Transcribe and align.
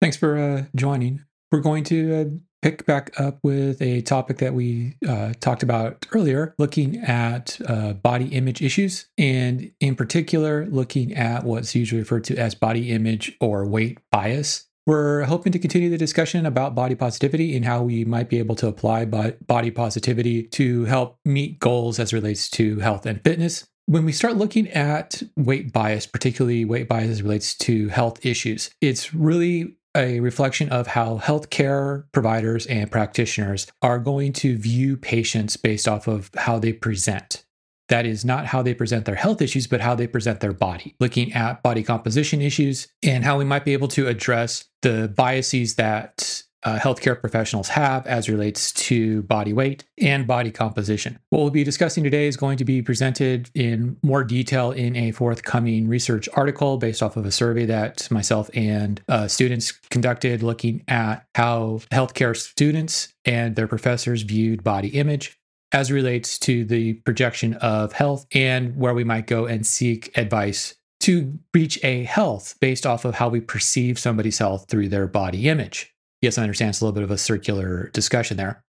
Thanks 0.00 0.16
for 0.16 0.38
uh, 0.38 0.64
joining. 0.74 1.24
We're 1.52 1.60
going 1.60 1.84
to 1.84 2.14
uh, 2.14 2.24
pick 2.62 2.86
back 2.86 3.12
up 3.20 3.38
with 3.42 3.82
a 3.82 4.00
topic 4.00 4.38
that 4.38 4.54
we 4.54 4.96
uh, 5.06 5.34
talked 5.40 5.62
about 5.62 6.06
earlier, 6.12 6.54
looking 6.58 6.96
at 6.98 7.60
uh, 7.66 7.92
body 7.92 8.28
image 8.28 8.62
issues, 8.62 9.08
and 9.18 9.70
in 9.78 9.96
particular, 9.96 10.64
looking 10.66 11.14
at 11.14 11.44
what's 11.44 11.74
usually 11.74 12.00
referred 12.00 12.24
to 12.24 12.36
as 12.36 12.54
body 12.54 12.90
image 12.90 13.36
or 13.42 13.66
weight 13.66 13.98
bias. 14.10 14.66
We're 14.86 15.24
hoping 15.24 15.52
to 15.52 15.58
continue 15.58 15.90
the 15.90 15.98
discussion 15.98 16.46
about 16.46 16.74
body 16.74 16.94
positivity 16.94 17.54
and 17.54 17.66
how 17.66 17.82
we 17.82 18.06
might 18.06 18.30
be 18.30 18.38
able 18.38 18.54
to 18.56 18.68
apply 18.68 19.04
body 19.04 19.70
positivity 19.70 20.44
to 20.44 20.86
help 20.86 21.18
meet 21.26 21.60
goals 21.60 21.98
as 21.98 22.14
relates 22.14 22.48
to 22.50 22.78
health 22.78 23.04
and 23.04 23.22
fitness. 23.22 23.66
When 23.86 24.04
we 24.04 24.12
start 24.12 24.36
looking 24.36 24.68
at 24.68 25.22
weight 25.36 25.72
bias, 25.72 26.06
particularly 26.06 26.64
weight 26.64 26.88
bias 26.88 27.10
as 27.10 27.22
relates 27.22 27.54
to 27.58 27.88
health 27.88 28.24
issues, 28.24 28.70
it's 28.80 29.12
really 29.12 29.76
a 29.96 30.20
reflection 30.20 30.68
of 30.68 30.86
how 30.86 31.18
healthcare 31.18 32.04
providers 32.12 32.66
and 32.66 32.90
practitioners 32.90 33.66
are 33.82 33.98
going 33.98 34.32
to 34.32 34.56
view 34.56 34.96
patients 34.96 35.56
based 35.56 35.88
off 35.88 36.06
of 36.06 36.30
how 36.36 36.58
they 36.58 36.72
present. 36.72 37.44
That 37.88 38.06
is 38.06 38.24
not 38.24 38.46
how 38.46 38.62
they 38.62 38.72
present 38.72 39.04
their 39.04 39.16
health 39.16 39.42
issues, 39.42 39.66
but 39.66 39.80
how 39.80 39.96
they 39.96 40.06
present 40.06 40.38
their 40.38 40.52
body, 40.52 40.94
looking 41.00 41.32
at 41.32 41.62
body 41.62 41.82
composition 41.82 42.40
issues 42.40 42.86
and 43.02 43.24
how 43.24 43.36
we 43.36 43.44
might 43.44 43.64
be 43.64 43.72
able 43.72 43.88
to 43.88 44.06
address 44.06 44.68
the 44.82 45.12
biases 45.16 45.74
that 45.74 46.44
uh, 46.62 46.78
healthcare 46.78 47.18
professionals 47.18 47.68
have 47.68 48.06
as 48.06 48.28
relates 48.28 48.72
to 48.72 49.22
body 49.22 49.52
weight 49.52 49.84
and 49.98 50.26
body 50.26 50.50
composition. 50.50 51.18
What 51.30 51.40
we'll 51.40 51.50
be 51.50 51.64
discussing 51.64 52.04
today 52.04 52.26
is 52.26 52.36
going 52.36 52.58
to 52.58 52.64
be 52.64 52.82
presented 52.82 53.50
in 53.54 53.96
more 54.02 54.24
detail 54.24 54.70
in 54.72 54.96
a 54.96 55.12
forthcoming 55.12 55.88
research 55.88 56.28
article 56.34 56.76
based 56.76 57.02
off 57.02 57.16
of 57.16 57.24
a 57.24 57.30
survey 57.30 57.66
that 57.66 58.10
myself 58.10 58.50
and 58.54 59.00
uh, 59.08 59.28
students 59.28 59.72
conducted 59.72 60.42
looking 60.42 60.84
at 60.88 61.26
how 61.34 61.80
healthcare 61.90 62.36
students 62.36 63.08
and 63.24 63.56
their 63.56 63.68
professors 63.68 64.22
viewed 64.22 64.62
body 64.62 64.88
image 64.88 65.38
as 65.72 65.92
relates 65.92 66.38
to 66.38 66.64
the 66.64 66.94
projection 66.94 67.54
of 67.54 67.92
health 67.92 68.26
and 68.32 68.76
where 68.76 68.94
we 68.94 69.04
might 69.04 69.26
go 69.26 69.46
and 69.46 69.66
seek 69.66 70.16
advice 70.18 70.74
to 70.98 71.38
reach 71.54 71.82
a 71.82 72.04
health 72.04 72.56
based 72.60 72.84
off 72.84 73.04
of 73.04 73.14
how 73.14 73.28
we 73.28 73.40
perceive 73.40 73.98
somebody's 73.98 74.38
health 74.38 74.66
through 74.68 74.88
their 74.88 75.06
body 75.06 75.48
image 75.48 75.94
yes, 76.22 76.38
I 76.38 76.42
understand 76.42 76.70
it's 76.70 76.80
a 76.80 76.84
little 76.84 76.94
bit 76.94 77.04
of 77.04 77.10
a 77.10 77.18
circular 77.18 77.90
discussion 77.92 78.36
there. 78.36 78.62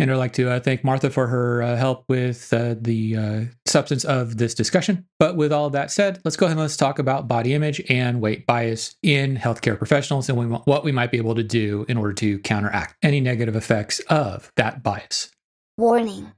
And 0.00 0.12
I'd 0.12 0.16
like 0.16 0.34
to 0.34 0.48
uh, 0.48 0.60
thank 0.60 0.84
Martha 0.84 1.10
for 1.10 1.26
her 1.26 1.60
uh, 1.60 1.74
help 1.74 2.04
with 2.08 2.52
uh, 2.52 2.76
the 2.80 3.16
uh, 3.16 3.40
substance 3.66 4.04
of 4.04 4.36
this 4.36 4.54
discussion. 4.54 5.06
But 5.18 5.34
with 5.34 5.52
all 5.52 5.70
that 5.70 5.90
said, 5.90 6.20
let's 6.24 6.36
go 6.36 6.46
ahead 6.46 6.56
and 6.56 6.60
let's 6.60 6.76
talk 6.76 7.00
about 7.00 7.26
body 7.26 7.52
image 7.52 7.82
and 7.90 8.20
weight 8.20 8.46
bias 8.46 8.94
in 9.02 9.36
healthcare 9.36 9.76
professionals 9.76 10.28
and 10.28 10.60
what 10.66 10.84
we 10.84 10.92
might 10.92 11.10
be 11.10 11.16
able 11.16 11.34
to 11.34 11.42
do 11.42 11.84
in 11.88 11.96
order 11.96 12.12
to 12.14 12.38
counteract 12.38 12.96
any 13.02 13.20
negative 13.20 13.56
effects 13.56 13.98
of 14.08 14.52
that 14.54 14.84
bias. 14.84 15.30
Warning. 15.76 16.30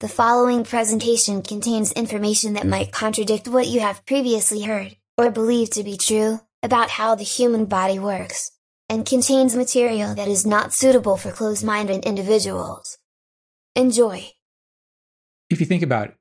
The 0.00 0.08
following 0.08 0.64
presentation 0.64 1.42
contains 1.42 1.92
information 1.92 2.54
that 2.54 2.66
might 2.66 2.90
contradict 2.90 3.48
what 3.48 3.66
you 3.66 3.80
have 3.80 4.04
previously 4.06 4.62
heard, 4.62 4.96
or 5.18 5.30
believed 5.30 5.72
to 5.74 5.84
be 5.84 5.96
true, 5.96 6.40
about 6.62 6.88
how 6.90 7.14
the 7.14 7.22
human 7.22 7.66
body 7.66 7.98
works 7.98 8.50
and 8.88 9.06
contains 9.06 9.56
material 9.56 10.14
that 10.14 10.28
is 10.28 10.46
not 10.46 10.72
suitable 10.72 11.16
for 11.16 11.30
closed 11.30 11.64
minded 11.64 12.04
individuals. 12.04 12.98
Enjoy. 13.74 14.30
If 15.50 15.60
you 15.60 15.66
think 15.66 15.82
about 15.82 16.08
it, 16.08 16.14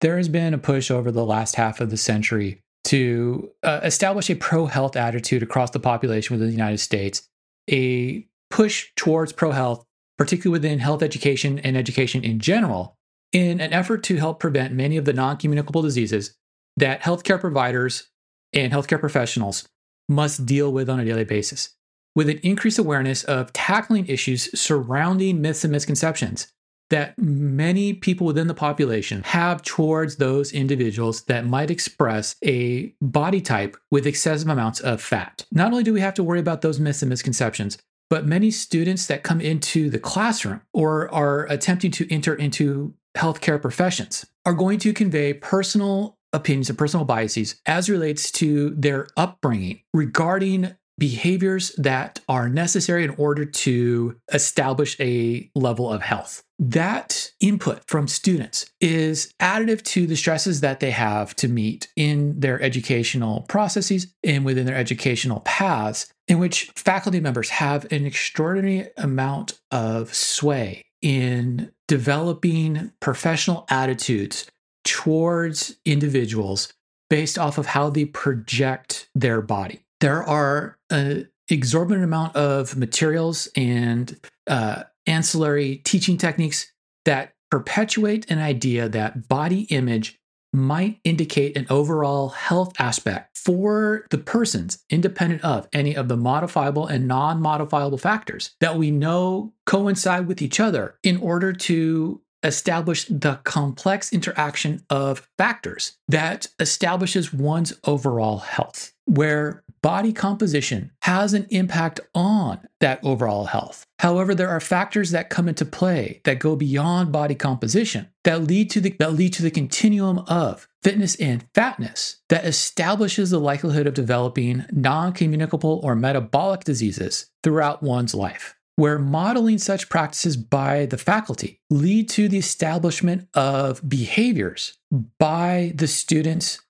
there 0.00 0.16
has 0.16 0.28
been 0.28 0.52
a 0.52 0.58
push 0.58 0.90
over 0.90 1.10
the 1.10 1.24
last 1.24 1.54
half 1.54 1.80
of 1.80 1.90
the 1.90 1.96
century 1.96 2.60
to 2.84 3.50
uh, 3.62 3.80
establish 3.84 4.28
a 4.30 4.34
pro 4.34 4.66
health 4.66 4.96
attitude 4.96 5.42
across 5.42 5.70
the 5.70 5.80
population 5.80 6.34
within 6.34 6.48
the 6.48 6.56
United 6.56 6.78
States, 6.78 7.28
a 7.70 8.26
push 8.50 8.90
towards 8.96 9.32
pro 9.32 9.52
health, 9.52 9.84
particularly 10.18 10.58
within 10.58 10.80
health 10.80 11.02
education 11.02 11.60
and 11.60 11.76
education 11.76 12.24
in 12.24 12.40
general, 12.40 12.96
in 13.32 13.60
an 13.60 13.72
effort 13.72 14.02
to 14.02 14.16
help 14.16 14.40
prevent 14.40 14.74
many 14.74 14.96
of 14.96 15.04
the 15.04 15.12
non 15.12 15.36
communicable 15.36 15.82
diseases 15.82 16.36
that 16.76 17.02
healthcare 17.02 17.40
providers 17.40 18.08
and 18.52 18.72
healthcare 18.72 19.00
professionals 19.00 19.68
must 20.08 20.44
deal 20.44 20.72
with 20.72 20.90
on 20.90 20.98
a 20.98 21.04
daily 21.04 21.24
basis 21.24 21.76
with 22.14 22.28
an 22.28 22.38
increased 22.42 22.78
awareness 22.78 23.24
of 23.24 23.52
tackling 23.52 24.06
issues 24.06 24.58
surrounding 24.58 25.40
myths 25.40 25.64
and 25.64 25.72
misconceptions 25.72 26.48
that 26.90 27.18
many 27.18 27.94
people 27.94 28.26
within 28.26 28.48
the 28.48 28.54
population 28.54 29.22
have 29.22 29.62
towards 29.62 30.16
those 30.16 30.52
individuals 30.52 31.22
that 31.22 31.46
might 31.46 31.70
express 31.70 32.36
a 32.44 32.94
body 33.00 33.40
type 33.40 33.78
with 33.90 34.06
excessive 34.06 34.48
amounts 34.48 34.78
of 34.80 35.00
fat. 35.00 35.46
Not 35.50 35.72
only 35.72 35.84
do 35.84 35.94
we 35.94 36.00
have 36.00 36.12
to 36.14 36.22
worry 36.22 36.38
about 36.38 36.60
those 36.60 36.78
myths 36.78 37.00
and 37.00 37.08
misconceptions, 37.08 37.78
but 38.10 38.26
many 38.26 38.50
students 38.50 39.06
that 39.06 39.22
come 39.22 39.40
into 39.40 39.88
the 39.88 39.98
classroom 39.98 40.60
or 40.74 41.12
are 41.14 41.46
attempting 41.46 41.90
to 41.92 42.12
enter 42.12 42.34
into 42.34 42.92
healthcare 43.16 43.60
professions 43.60 44.26
are 44.44 44.52
going 44.52 44.78
to 44.80 44.92
convey 44.92 45.32
personal 45.32 46.18
opinions 46.34 46.68
and 46.68 46.78
personal 46.78 47.06
biases 47.06 47.56
as 47.64 47.88
relates 47.88 48.30
to 48.30 48.70
their 48.70 49.06
upbringing 49.16 49.80
regarding 49.94 50.74
behaviors 51.02 51.70
that 51.78 52.20
are 52.28 52.48
necessary 52.48 53.02
in 53.02 53.10
order 53.18 53.44
to 53.44 54.14
establish 54.32 54.96
a 55.00 55.50
level 55.56 55.92
of 55.92 56.00
health. 56.00 56.44
That 56.60 57.32
input 57.40 57.82
from 57.88 58.06
students 58.06 58.70
is 58.80 59.34
additive 59.40 59.82
to 59.82 60.06
the 60.06 60.14
stresses 60.14 60.60
that 60.60 60.78
they 60.78 60.92
have 60.92 61.34
to 61.36 61.48
meet 61.48 61.88
in 61.96 62.38
their 62.38 62.62
educational 62.62 63.40
processes 63.48 64.14
and 64.22 64.44
within 64.44 64.64
their 64.64 64.76
educational 64.76 65.40
paths, 65.40 66.06
in 66.28 66.38
which 66.38 66.70
faculty 66.76 67.18
members 67.18 67.48
have 67.48 67.90
an 67.90 68.06
extraordinary 68.06 68.88
amount 68.96 69.58
of 69.72 70.14
sway 70.14 70.84
in 71.00 71.72
developing 71.88 72.92
professional 73.00 73.66
attitudes 73.70 74.46
towards 74.84 75.74
individuals 75.84 76.72
based 77.10 77.40
off 77.40 77.58
of 77.58 77.66
how 77.66 77.90
they 77.90 78.04
project 78.04 79.08
their 79.16 79.42
body 79.42 79.82
there 80.02 80.24
are 80.24 80.76
an 80.92 81.28
exorbitant 81.48 82.04
amount 82.04 82.36
of 82.36 82.76
materials 82.76 83.48
and 83.56 84.18
uh, 84.46 84.84
ancillary 85.06 85.76
teaching 85.84 86.16
techniques 86.16 86.72
that 87.04 87.34
perpetuate 87.50 88.30
an 88.30 88.38
idea 88.38 88.88
that 88.88 89.28
body 89.28 89.62
image 89.62 90.18
might 90.52 91.00
indicate 91.04 91.56
an 91.56 91.66
overall 91.70 92.28
health 92.28 92.72
aspect 92.78 93.38
for 93.38 94.06
the 94.10 94.18
persons 94.18 94.84
independent 94.90 95.42
of 95.42 95.66
any 95.72 95.96
of 95.96 96.08
the 96.08 96.16
modifiable 96.16 96.86
and 96.86 97.08
non 97.08 97.40
modifiable 97.40 97.98
factors 97.98 98.54
that 98.60 98.76
we 98.76 98.90
know 98.90 99.52
coincide 99.66 100.26
with 100.26 100.42
each 100.42 100.60
other 100.60 100.94
in 101.02 101.16
order 101.18 101.52
to 101.52 102.20
establish 102.42 103.06
the 103.06 103.38
complex 103.44 104.12
interaction 104.12 104.82
of 104.90 105.28
factors 105.38 105.96
that 106.08 106.48
establishes 106.58 107.32
one's 107.32 107.72
overall 107.84 108.38
health, 108.38 108.92
where 109.06 109.62
body 109.82 110.12
composition 110.12 110.92
has 111.02 111.34
an 111.34 111.46
impact 111.50 112.00
on 112.14 112.60
that 112.80 113.00
overall 113.04 113.46
health. 113.46 113.84
However, 113.98 114.34
there 114.34 114.48
are 114.48 114.60
factors 114.60 115.10
that 115.10 115.30
come 115.30 115.48
into 115.48 115.64
play 115.64 116.20
that 116.24 116.38
go 116.38 116.56
beyond 116.56 117.12
body 117.12 117.34
composition 117.34 118.08
that 118.24 118.44
lead 118.44 118.70
to 118.70 118.80
the 118.80 118.94
that 118.98 119.12
lead 119.12 119.32
to 119.34 119.42
the 119.42 119.50
continuum 119.50 120.20
of 120.20 120.68
fitness 120.82 121.16
and 121.16 121.44
fatness 121.54 122.16
that 122.28 122.44
establishes 122.44 123.30
the 123.30 123.40
likelihood 123.40 123.86
of 123.86 123.94
developing 123.94 124.64
non-communicable 124.70 125.80
or 125.82 125.94
metabolic 125.94 126.64
diseases 126.64 127.26
throughout 127.42 127.82
one's 127.82 128.14
life 128.14 128.54
where 128.76 128.98
modeling 128.98 129.58
such 129.58 129.88
practices 129.88 130.36
by 130.36 130.86
the 130.86 130.98
faculty 130.98 131.60
lead 131.70 132.08
to 132.08 132.28
the 132.28 132.38
establishment 132.38 133.28
of 133.34 133.86
behaviors 133.88 134.78
by 135.18 135.72
the 135.74 135.86
students 135.86 136.60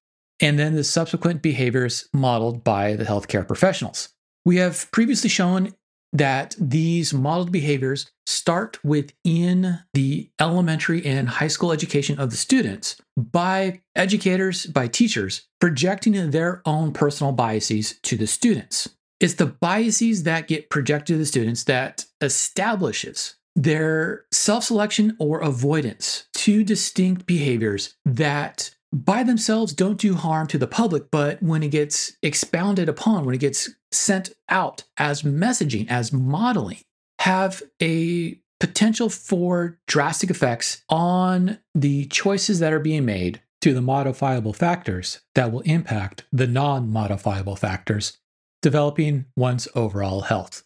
and 0.42 0.58
then 0.58 0.74
the 0.74 0.84
subsequent 0.84 1.40
behaviors 1.40 2.08
modeled 2.12 2.64
by 2.64 2.94
the 2.94 3.04
healthcare 3.04 3.46
professionals. 3.46 4.10
We 4.44 4.56
have 4.56 4.90
previously 4.90 5.30
shown 5.30 5.72
that 6.12 6.54
these 6.58 7.14
modeled 7.14 7.52
behaviors 7.52 8.10
start 8.26 8.78
within 8.84 9.78
the 9.94 10.30
elementary 10.38 11.06
and 11.06 11.28
high 11.28 11.48
school 11.48 11.72
education 11.72 12.18
of 12.18 12.30
the 12.30 12.36
students 12.36 12.96
by 13.16 13.80
educators, 13.96 14.66
by 14.66 14.88
teachers, 14.88 15.46
projecting 15.60 16.30
their 16.30 16.60
own 16.66 16.92
personal 16.92 17.32
biases 17.32 17.98
to 18.02 18.16
the 18.16 18.26
students. 18.26 18.90
It's 19.20 19.34
the 19.34 19.46
biases 19.46 20.24
that 20.24 20.48
get 20.48 20.68
projected 20.68 21.14
to 21.14 21.18
the 21.18 21.24
students 21.24 21.64
that 21.64 22.04
establishes 22.20 23.36
their 23.54 24.24
self 24.32 24.64
selection 24.64 25.16
or 25.18 25.40
avoidance, 25.40 26.26
two 26.34 26.64
distinct 26.64 27.26
behaviors 27.26 27.94
that 28.04 28.74
by 28.92 29.22
themselves 29.22 29.72
don't 29.72 29.98
do 29.98 30.14
harm 30.14 30.46
to 30.48 30.58
the 30.58 30.66
public, 30.66 31.10
but 31.10 31.42
when 31.42 31.62
it 31.62 31.70
gets 31.70 32.16
expounded 32.22 32.88
upon, 32.88 33.24
when 33.24 33.34
it 33.34 33.38
gets 33.38 33.70
sent 33.90 34.32
out 34.48 34.84
as 34.98 35.22
messaging, 35.22 35.88
as 35.88 36.12
modeling, 36.12 36.80
have 37.20 37.62
a 37.80 38.38
potential 38.60 39.08
for 39.08 39.78
drastic 39.88 40.30
effects 40.30 40.82
on 40.88 41.58
the 41.74 42.04
choices 42.06 42.58
that 42.60 42.72
are 42.72 42.78
being 42.78 43.04
made 43.04 43.40
to 43.60 43.72
the 43.72 43.80
modifiable 43.80 44.52
factors 44.52 45.20
that 45.34 45.50
will 45.50 45.60
impact 45.60 46.24
the 46.32 46.46
non 46.46 46.90
modifiable 46.90 47.56
factors 47.56 48.18
developing 48.60 49.24
one's 49.36 49.66
overall 49.74 50.22
health. 50.22 50.64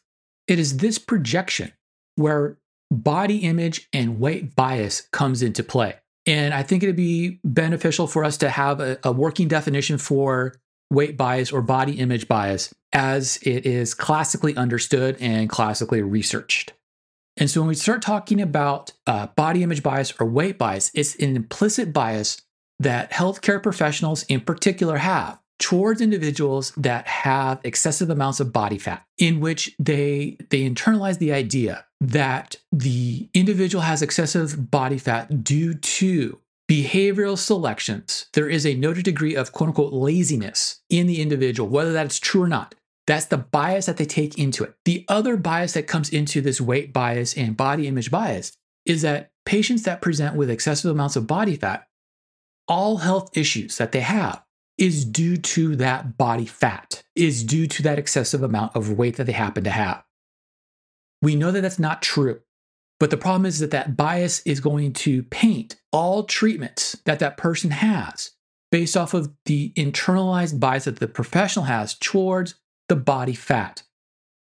It 0.49 0.59
is 0.59 0.79
this 0.79 0.99
projection 0.99 1.73
where 2.17 2.59
body 2.91 3.39
image 3.39 3.89
and 3.93 4.21
weight 4.21 4.55
bias 4.55 5.09
comes 5.13 5.43
into 5.43 5.63
play. 5.63 5.97
And 6.27 6.53
I 6.53 6.63
think 6.63 6.83
it'd 6.83 6.97
be 6.97 7.39
beneficial 7.45 8.07
for 8.07 8.25
us 8.25 8.37
to 8.39 8.51
have 8.51 8.81
a, 8.81 8.99
a 9.05 9.13
working 9.13 9.49
definition 9.49 9.99
for 9.99 10.55
weight 10.91 11.17
bias 11.17 11.53
or 11.53 11.63
body 11.63 11.99
image 11.99 12.29
bias 12.29 12.75
as 12.93 13.39
it 13.43 13.67
is 13.67 13.95
classically 13.95 14.57
understood 14.57 15.17
and 15.21 15.49
classically 15.49 16.03
researched. 16.03 16.73
And 17.37 17.51
so 17.51 17.61
when 17.61 17.69
we 17.69 17.75
start 17.75 18.03
talking 18.03 18.41
about 18.41 18.93
uh, 19.07 19.27
body 19.29 19.63
image 19.63 19.83
bias 19.83 20.13
or 20.19 20.27
weight 20.27 20.59
bias, 20.59 20.91
it's 20.95 21.15
an 21.17 21.37
implicit 21.37 21.93
bias 21.93 22.41
that 22.79 23.11
healthcare 23.11 23.63
professionals 23.63 24.23
in 24.25 24.41
particular 24.41 24.99
have 24.99 25.39
towards 25.59 26.01
individuals 26.01 26.73
that 26.77 27.07
have 27.07 27.61
excessive 27.65 28.11
amounts 28.11 28.41
of 28.41 28.53
body 28.53 28.79
fat 28.79 29.05
in 29.19 29.41
which 29.41 29.75
they 29.79 30.37
they 30.51 30.69
internalize 30.69 31.19
the 31.19 31.33
idea 31.33 31.86
that 32.01 32.57
the 32.73 33.29
individual 33.33 33.83
has 33.83 34.03
excessive 34.03 34.71
body 34.71 34.99
fat 34.99 35.43
due 35.43 35.75
to 35.75 36.41
behavioral 36.71 37.39
selections. 37.39 38.27
There 38.33 38.49
is 38.49 38.67
a 38.67 38.75
noted 38.75 39.05
degree 39.05 39.35
of 39.35 39.53
quote 39.53 39.69
unquote 39.69 39.93
laziness 39.93 40.83
in 40.91 41.07
the 41.07 41.21
individual 41.21 41.69
whether 41.69 41.93
that's 41.93 42.19
true 42.19 42.43
or 42.43 42.49
not. 42.49 42.75
That's 43.07 43.27
the 43.27 43.39
bias 43.39 43.87
that 43.87 43.99
they 43.99 44.05
take 44.05 44.37
into 44.37 44.65
it. 44.65 44.75
The 44.85 45.05
other 45.09 45.37
bias 45.37 45.75
that 45.75 45.87
comes 45.87 46.11
into 46.11 46.41
this 46.41 46.61
weight 46.61 46.93
bias 46.93 47.37
and 47.37 47.57
body 47.57 47.87
image 47.87 48.11
bias 48.11 48.53
is 48.85 49.03
that 49.03 49.31
patients 49.45 49.85
that 49.85 50.03
present 50.03 50.35
with 50.35 50.51
excessive 50.51 50.91
amounts 50.91 51.15
of 51.17 51.27
body 51.27 51.57
fat 51.57 51.87
all 52.69 52.97
health 52.99 53.37
issues 53.37 53.79
that 53.79 53.93
they 53.93 54.01
have 54.01 54.43
is 54.77 55.05
due 55.05 55.37
to 55.37 55.77
that 55.77 56.19
body 56.19 56.47
fat, 56.47 57.03
is 57.15 57.45
due 57.45 57.67
to 57.67 57.83
that 57.83 57.99
excessive 57.99 58.43
amount 58.43 58.75
of 58.77 58.91
weight 58.91 59.17
that 59.17 59.25
they 59.25 59.33
happen 59.33 59.65
to 59.65 59.71
have. 59.71 60.03
We 61.27 61.35
know 61.35 61.51
that 61.51 61.63
that's 61.63 61.81
not 61.81 62.03
true. 62.03 62.39
But 63.01 63.11
the 63.11 63.17
problem 63.17 63.47
is 63.47 63.59
that 63.59 63.73
that 63.73 63.97
bias 63.97 64.43
is 64.47 64.61
going 64.61 64.93
to 64.93 65.25
paint 65.25 65.75
all 65.91 66.23
treatments 66.23 66.95
that 67.05 67.19
that 67.19 67.37
person 67.37 67.73
has 67.73 68.31
based 68.71 68.97
off 68.97 69.13
of 69.13 69.33
the 69.45 69.73
internalized 69.77 70.61
bias 70.61 70.85
that 70.85 71.01
the 71.01 71.09
professional 71.09 71.65
has 71.65 71.99
towards 71.99 72.55
the 72.89 72.95
body 72.95 73.35
fat. 73.35 73.83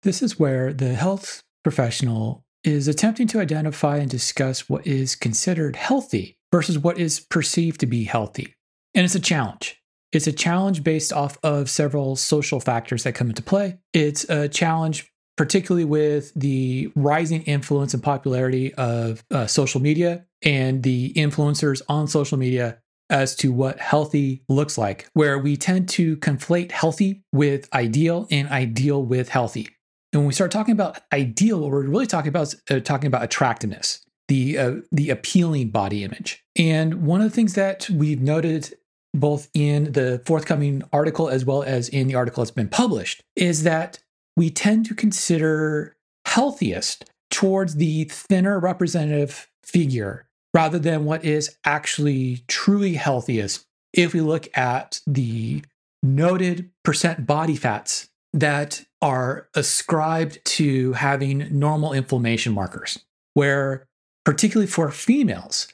This 0.04 0.22
is 0.22 0.38
where 0.38 0.72
the 0.72 0.94
health 0.94 1.42
professional 1.64 2.44
is 2.62 2.86
attempting 2.86 3.26
to 3.26 3.40
identify 3.40 3.96
and 3.96 4.08
discuss 4.08 4.68
what 4.68 4.86
is 4.86 5.16
considered 5.16 5.74
healthy 5.74 6.38
versus 6.52 6.78
what 6.78 7.00
is 7.00 7.18
perceived 7.18 7.80
to 7.80 7.86
be 7.86 8.04
healthy. 8.04 8.54
And 8.94 9.04
it's 9.04 9.16
a 9.16 9.20
challenge. 9.20 9.82
It's 10.12 10.28
a 10.28 10.32
challenge 10.32 10.84
based 10.84 11.12
off 11.12 11.36
of 11.42 11.68
several 11.68 12.14
social 12.14 12.60
factors 12.60 13.02
that 13.02 13.16
come 13.16 13.28
into 13.28 13.42
play. 13.42 13.78
It's 13.92 14.22
a 14.30 14.48
challenge, 14.48 15.12
particularly 15.36 15.84
with 15.84 16.32
the 16.34 16.90
rising 16.94 17.42
influence 17.42 17.94
and 17.94 18.02
popularity 18.02 18.72
of 18.74 19.24
uh, 19.30 19.46
social 19.46 19.80
media 19.80 20.24
and 20.42 20.82
the 20.82 21.12
influencers 21.14 21.82
on 21.88 22.08
social 22.08 22.38
media 22.38 22.78
as 23.08 23.36
to 23.36 23.52
what 23.52 23.78
healthy 23.78 24.42
looks 24.48 24.76
like, 24.76 25.08
where 25.12 25.38
we 25.38 25.56
tend 25.56 25.88
to 25.88 26.16
conflate 26.16 26.72
healthy 26.72 27.22
with 27.32 27.72
ideal 27.72 28.26
and 28.30 28.48
ideal 28.48 29.02
with 29.02 29.28
healthy. 29.28 29.68
And 30.12 30.22
when 30.22 30.26
we 30.26 30.32
start 30.32 30.50
talking 30.50 30.72
about 30.72 31.00
ideal, 31.12 31.60
what 31.60 31.70
we're 31.70 31.86
really 31.86 32.06
talking 32.06 32.28
about 32.28 32.48
is 32.48 32.62
uh, 32.70 32.80
talking 32.80 33.06
about 33.06 33.22
attractiveness, 33.22 34.04
the 34.28 34.58
uh, 34.58 34.74
the 34.90 35.10
appealing 35.10 35.70
body 35.70 36.02
image. 36.02 36.42
And 36.56 37.06
one 37.06 37.20
of 37.20 37.30
the 37.30 37.34
things 37.34 37.54
that 37.54 37.88
we've 37.90 38.20
noted 38.20 38.74
both 39.14 39.48
in 39.54 39.92
the 39.92 40.20
forthcoming 40.26 40.82
article 40.92 41.28
as 41.28 41.44
well 41.44 41.62
as 41.62 41.88
in 41.88 42.06
the 42.06 42.14
article 42.14 42.42
that's 42.42 42.50
been 42.50 42.68
published, 42.68 43.22
is 43.34 43.62
that 43.62 43.98
we 44.36 44.50
tend 44.50 44.86
to 44.86 44.94
consider 44.94 45.96
healthiest 46.26 47.10
towards 47.30 47.76
the 47.76 48.04
thinner 48.04 48.58
representative 48.58 49.48
figure 49.64 50.26
rather 50.54 50.78
than 50.78 51.04
what 51.04 51.24
is 51.24 51.56
actually 51.64 52.44
truly 52.48 52.94
healthiest. 52.94 53.66
If 53.92 54.12
we 54.12 54.20
look 54.20 54.48
at 54.56 55.00
the 55.06 55.62
noted 56.02 56.70
percent 56.84 57.26
body 57.26 57.56
fats 57.56 58.08
that 58.32 58.84
are 59.00 59.48
ascribed 59.54 60.44
to 60.44 60.92
having 60.92 61.48
normal 61.58 61.92
inflammation 61.92 62.52
markers, 62.52 62.98
where 63.34 63.86
particularly 64.24 64.66
for 64.66 64.90
females, 64.90 65.68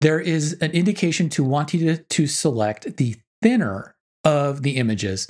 there 0.00 0.20
is 0.20 0.54
an 0.60 0.70
indication 0.72 1.28
to 1.30 1.44
wanting 1.44 1.80
to, 1.80 1.96
to 1.98 2.26
select 2.26 2.96
the 2.96 3.16
thinner 3.42 3.94
of 4.24 4.62
the 4.62 4.76
images 4.76 5.28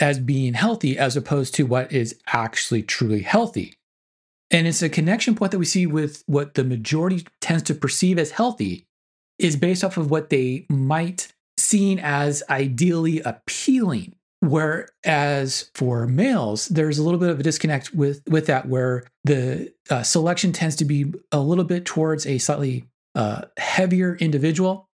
as 0.00 0.18
being 0.18 0.54
healthy 0.54 0.98
as 0.98 1.16
opposed 1.16 1.54
to 1.54 1.66
what 1.66 1.92
is 1.92 2.18
actually 2.28 2.82
truly 2.82 3.22
healthy. 3.22 3.74
And 4.50 4.66
it's 4.66 4.82
a 4.82 4.88
connection 4.88 5.34
point 5.34 5.52
that 5.52 5.58
we 5.58 5.64
see 5.64 5.86
with 5.86 6.22
what 6.26 6.54
the 6.54 6.64
majority 6.64 7.26
tends 7.40 7.64
to 7.64 7.74
perceive 7.74 8.18
as 8.18 8.30
healthy 8.30 8.86
is 9.38 9.56
based 9.56 9.84
off 9.84 9.96
of 9.96 10.10
what 10.10 10.30
they 10.30 10.66
might 10.68 11.32
seen 11.58 11.98
as 11.98 12.42
ideally 12.48 13.20
appealing. 13.20 14.14
Whereas 14.40 15.70
for 15.74 16.06
males, 16.06 16.68
there's 16.68 16.98
a 16.98 17.02
little 17.02 17.18
bit 17.18 17.30
of 17.30 17.40
a 17.40 17.42
disconnect 17.42 17.92
with 17.92 18.22
with 18.28 18.46
that, 18.46 18.68
where 18.68 19.04
the 19.24 19.72
uh, 19.90 20.04
selection 20.04 20.52
tends 20.52 20.76
to 20.76 20.84
be 20.84 21.12
a 21.32 21.40
little 21.40 21.64
bit 21.64 21.84
towards 21.84 22.24
a 22.24 22.38
slightly 22.38 22.84
uh, 23.16 23.42
heavier 23.56 24.14
individual 24.14 24.88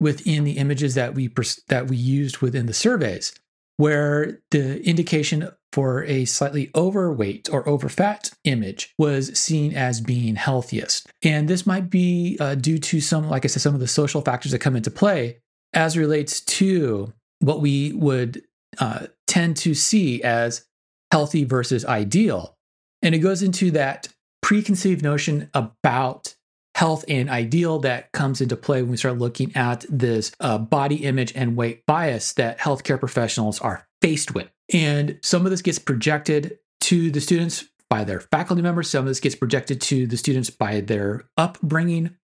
within 0.00 0.44
the 0.44 0.58
images 0.58 0.94
that 0.96 1.14
we 1.14 1.28
pers- 1.28 1.62
that 1.68 1.88
we 1.88 1.96
used 1.96 2.38
within 2.38 2.66
the 2.66 2.74
surveys, 2.74 3.32
where 3.80 4.38
the 4.50 4.86
indication 4.86 5.48
for 5.72 6.04
a 6.04 6.26
slightly 6.26 6.70
overweight 6.74 7.48
or 7.50 7.64
overfat 7.64 8.30
image 8.44 8.92
was 8.98 9.38
seen 9.38 9.74
as 9.74 10.02
being 10.02 10.36
healthiest. 10.36 11.08
And 11.22 11.48
this 11.48 11.66
might 11.66 11.88
be 11.88 12.36
uh, 12.38 12.56
due 12.56 12.78
to 12.78 13.00
some, 13.00 13.30
like 13.30 13.46
I 13.46 13.48
said, 13.48 13.62
some 13.62 13.72
of 13.72 13.80
the 13.80 13.88
social 13.88 14.20
factors 14.20 14.52
that 14.52 14.58
come 14.58 14.76
into 14.76 14.90
play 14.90 15.38
as 15.72 15.96
relates 15.96 16.42
to 16.42 17.10
what 17.38 17.62
we 17.62 17.94
would 17.94 18.42
uh, 18.78 19.06
tend 19.26 19.56
to 19.58 19.74
see 19.74 20.22
as 20.22 20.66
healthy 21.10 21.44
versus 21.44 21.86
ideal. 21.86 22.58
And 23.00 23.14
it 23.14 23.20
goes 23.20 23.42
into 23.42 23.70
that 23.70 24.08
preconceived 24.42 25.02
notion 25.02 25.48
about 25.54 26.34
health 26.80 27.04
and 27.08 27.28
ideal 27.28 27.78
that 27.78 28.10
comes 28.12 28.40
into 28.40 28.56
play 28.56 28.80
when 28.80 28.90
we 28.90 28.96
start 28.96 29.18
looking 29.18 29.54
at 29.54 29.84
this 29.90 30.32
uh, 30.40 30.56
body 30.56 31.04
image 31.04 31.30
and 31.36 31.54
weight 31.54 31.84
bias 31.84 32.32
that 32.32 32.58
healthcare 32.58 32.98
professionals 32.98 33.60
are 33.60 33.86
faced 34.00 34.34
with. 34.34 34.48
And 34.72 35.18
some 35.22 35.44
of 35.44 35.50
this 35.50 35.60
gets 35.60 35.78
projected 35.78 36.58
to 36.84 37.10
the 37.10 37.20
students 37.20 37.66
by 37.90 38.04
their 38.04 38.20
faculty 38.20 38.62
members, 38.62 38.88
some 38.88 39.00
of 39.00 39.08
this 39.08 39.20
gets 39.20 39.34
projected 39.34 39.82
to 39.82 40.06
the 40.06 40.16
students 40.16 40.48
by 40.48 40.80
their 40.80 41.28
upbringing, 41.36 42.16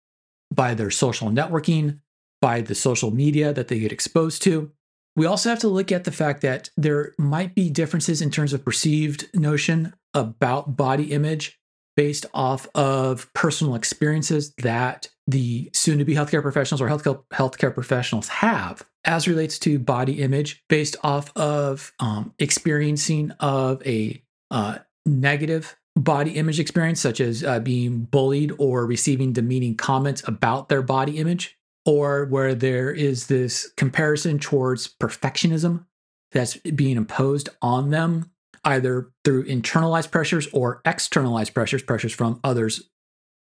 by 0.53 0.73
their 0.73 0.89
social 0.89 1.27
networking, 1.27 1.99
by 2.41 2.61
the 2.61 2.75
social 2.75 3.11
media 3.11 3.51
that 3.51 3.67
they 3.67 3.79
get 3.79 3.91
exposed 3.91 4.41
to. 4.43 4.71
We 5.17 5.25
also 5.25 5.49
have 5.49 5.59
to 5.59 5.67
look 5.67 5.91
at 5.91 6.05
the 6.05 6.13
fact 6.13 6.39
that 6.43 6.69
there 6.77 7.13
might 7.17 7.55
be 7.55 7.69
differences 7.69 8.21
in 8.21 8.31
terms 8.31 8.53
of 8.53 8.63
perceived 8.63 9.27
notion 9.33 9.93
about 10.13 10.77
body 10.77 11.11
image 11.11 11.59
based 11.95 12.25
off 12.33 12.67
of 12.75 13.31
personal 13.33 13.75
experiences 13.75 14.53
that 14.57 15.07
the 15.27 15.69
soon 15.73 15.97
to 15.97 16.05
be 16.05 16.13
healthcare 16.13 16.41
professionals 16.41 16.81
or 16.81 16.87
healthcare, 16.87 17.23
healthcare 17.33 17.73
professionals 17.73 18.27
have 18.27 18.85
as 19.05 19.27
relates 19.27 19.57
to 19.59 19.79
body 19.79 20.21
image 20.21 20.63
based 20.67 20.95
off 21.03 21.35
of 21.35 21.93
um, 21.99 22.33
experiencing 22.39 23.31
of 23.39 23.85
a 23.85 24.21
uh, 24.51 24.79
negative 25.05 25.75
body 25.95 26.31
image 26.31 26.59
experience, 26.59 26.99
such 26.99 27.21
as 27.21 27.43
uh, 27.43 27.59
being 27.59 28.01
bullied 28.01 28.51
or 28.57 28.85
receiving 28.85 29.31
demeaning 29.33 29.75
comments 29.75 30.27
about 30.27 30.69
their 30.69 30.81
body 30.81 31.17
image, 31.17 31.57
or 31.85 32.25
where 32.25 32.53
there 32.53 32.91
is 32.91 33.27
this 33.27 33.71
comparison 33.77 34.39
towards 34.39 34.93
perfectionism 34.99 35.85
that's 36.31 36.57
being 36.57 36.97
imposed 36.97 37.49
on 37.61 37.91
them 37.91 38.29
either 38.65 39.11
through 39.23 39.45
internalized 39.45 40.11
pressures 40.11 40.47
or 40.51 40.81
externalized 40.85 41.53
pressures, 41.53 41.83
pressures 41.83 42.13
from 42.13 42.39
others 42.43 42.89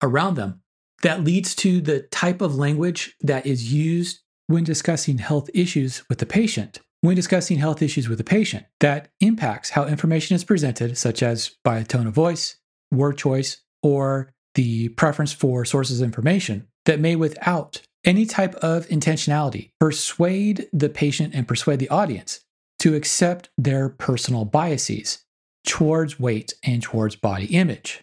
around 0.03 0.37
them, 0.37 0.63
that 1.03 1.25
leads 1.25 1.55
to 1.57 1.81
the 1.81 2.01
type 2.01 2.41
of 2.41 2.55
language 2.55 3.17
that 3.21 3.47
is 3.47 3.73
used 3.73 4.21
when 4.47 4.65
discussing 4.65 5.19
health 5.19 5.51
issues 5.55 6.03
with 6.09 6.19
the 6.19 6.27
patient. 6.27 6.81
When 7.03 7.17
discussing 7.17 7.59
health 7.59 7.81
issues 7.81 8.09
with 8.09 8.19
the 8.19 8.25
patient, 8.25 8.67
that 8.81 9.09
impacts 9.21 9.71
how 9.71 9.87
information 9.87 10.37
is 10.37 10.45
presented, 10.45 10.99
such 10.99 11.23
as 11.23 11.53
by 11.65 11.79
a 11.79 11.85
tone 11.85 12.07
of 12.07 12.13
voice, 12.13 12.57
word 12.93 13.17
choice, 13.17 13.63
or 13.83 14.33
the 14.55 14.91
preference 14.91 15.33
for 15.33 15.65
sources 15.65 16.01
of 16.01 16.05
information 16.05 16.67
that 16.85 17.01
may, 17.01 17.17
without 17.17 17.81
any 18.05 18.27
type 18.27 18.55
of 18.57 18.87
intentionality, 18.89 19.71
persuade 19.79 20.69
the 20.73 20.89
patient 20.91 21.35
and 21.35 21.49
persuade 21.49 21.79
the 21.79 21.89
audience 21.89 22.41
to 22.81 22.95
accept 22.95 23.51
their 23.57 23.89
personal 23.89 24.45
biases 24.45 25.25
towards 25.67 26.19
weight 26.19 26.55
and 26.63 26.83
towards 26.83 27.17
body 27.17 27.47
image. 27.47 28.03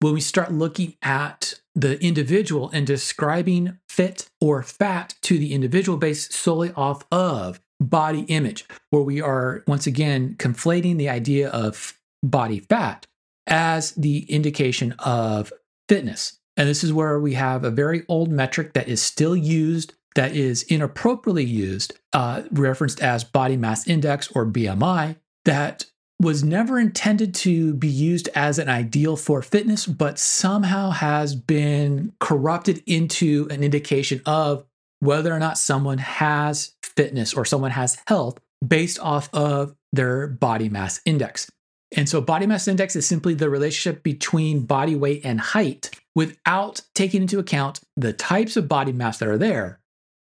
When 0.00 0.14
we 0.14 0.20
start 0.20 0.52
looking 0.52 0.94
at 1.02 1.60
the 1.74 2.02
individual 2.02 2.70
and 2.72 2.86
describing 2.86 3.78
fit 3.88 4.28
or 4.40 4.62
fat 4.62 5.14
to 5.22 5.38
the 5.38 5.52
individual 5.52 5.98
based 5.98 6.32
solely 6.32 6.72
off 6.72 7.04
of 7.12 7.60
body 7.80 8.20
image, 8.22 8.66
where 8.90 9.02
we 9.02 9.20
are 9.20 9.62
once 9.66 9.86
again 9.86 10.34
conflating 10.38 10.96
the 10.96 11.08
idea 11.08 11.48
of 11.50 11.98
body 12.22 12.60
fat 12.60 13.06
as 13.46 13.92
the 13.92 14.20
indication 14.30 14.92
of 15.00 15.52
fitness. 15.88 16.38
And 16.56 16.68
this 16.68 16.84
is 16.84 16.92
where 16.92 17.18
we 17.18 17.34
have 17.34 17.64
a 17.64 17.70
very 17.70 18.04
old 18.08 18.30
metric 18.30 18.74
that 18.74 18.88
is 18.88 19.02
still 19.02 19.34
used, 19.34 19.94
that 20.14 20.34
is 20.34 20.62
inappropriately 20.64 21.44
used, 21.44 21.98
uh, 22.12 22.42
referenced 22.50 23.00
as 23.00 23.24
body 23.24 23.56
mass 23.56 23.86
index 23.86 24.30
or 24.32 24.46
BMI, 24.46 25.16
that 25.44 25.86
was 26.20 26.44
never 26.44 26.78
intended 26.78 27.34
to 27.34 27.74
be 27.74 27.88
used 27.88 28.28
as 28.34 28.58
an 28.58 28.68
ideal 28.68 29.16
for 29.16 29.42
fitness, 29.42 29.86
but 29.86 30.18
somehow 30.18 30.90
has 30.90 31.34
been 31.34 32.12
corrupted 32.20 32.82
into 32.86 33.48
an 33.50 33.64
indication 33.64 34.22
of 34.24 34.64
whether 35.00 35.32
or 35.32 35.40
not 35.40 35.58
someone 35.58 35.98
has 35.98 36.76
fitness 36.84 37.34
or 37.34 37.44
someone 37.44 37.72
has 37.72 37.98
health 38.06 38.38
based 38.66 39.00
off 39.00 39.28
of 39.34 39.74
their 39.92 40.28
body 40.28 40.68
mass 40.68 41.00
index. 41.04 41.50
And 41.96 42.08
so, 42.08 42.20
body 42.20 42.46
mass 42.46 42.68
index 42.68 42.94
is 42.94 43.06
simply 43.06 43.34
the 43.34 43.50
relationship 43.50 44.04
between 44.04 44.64
body 44.64 44.94
weight 44.94 45.22
and 45.24 45.40
height 45.40 45.90
without 46.14 46.82
taking 46.94 47.22
into 47.22 47.40
account 47.40 47.80
the 47.96 48.12
types 48.12 48.56
of 48.56 48.68
body 48.68 48.92
mass 48.92 49.18
that 49.18 49.28
are 49.28 49.36
there 49.36 49.80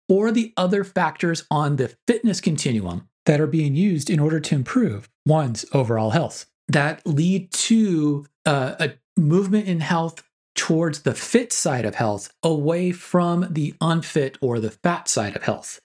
or 0.09 0.31
the 0.31 0.53
other 0.57 0.85
factors 0.85 1.45
on 1.51 1.77
the 1.77 1.95
fitness 2.07 2.41
continuum 2.41 3.09
that 3.27 3.41
are 3.41 3.47
being 3.47 3.75
used 3.75 4.09
in 4.09 4.21
order 4.21 4.39
to 4.41 4.55
improve 4.55 5.09
one's 5.25 5.65
overall 5.73 6.11
health 6.11 6.47
that 6.69 7.05
lead 7.07 7.53
to 7.53 8.27
uh, 8.45 8.75
a 8.79 8.93
movement 9.17 9.67
in 9.67 9.81
health 9.81 10.23
towards 10.55 11.03
the 11.03 11.15
fit 11.15 11.53
side 11.53 11.85
of 11.85 11.95
health 11.95 12.33
away 12.43 12.91
from 12.91 13.47
the 13.51 13.75
unfit 13.81 14.39
or 14.41 14.59
the 14.59 14.71
fat 14.71 15.09
side 15.09 15.37
of 15.37 15.43
health. 15.43 15.79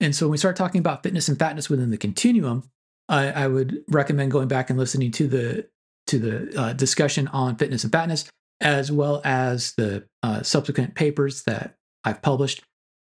And 0.00 0.14
so 0.14 0.26
when 0.26 0.32
we 0.32 0.38
start 0.38 0.56
talking 0.56 0.80
about 0.80 1.02
fitness 1.02 1.28
and 1.28 1.38
fatness 1.38 1.70
within 1.70 1.90
the 1.90 1.98
continuum, 1.98 2.64
I, 3.08 3.30
I 3.30 3.46
would 3.46 3.84
recommend 3.88 4.30
going 4.30 4.48
back 4.48 4.70
and 4.70 4.78
listening 4.78 5.10
to 5.12 5.28
the 5.28 5.68
to 6.06 6.18
the 6.18 6.60
uh, 6.60 6.72
discussion 6.72 7.28
on 7.28 7.56
fitness 7.56 7.84
and 7.84 7.92
fatness, 7.92 8.28
as 8.60 8.90
well 8.90 9.20
as 9.24 9.74
the 9.76 10.04
uh, 10.22 10.42
subsequent 10.42 10.94
papers 10.94 11.44
that 11.44 11.76
I've 12.02 12.22
published, 12.22 12.64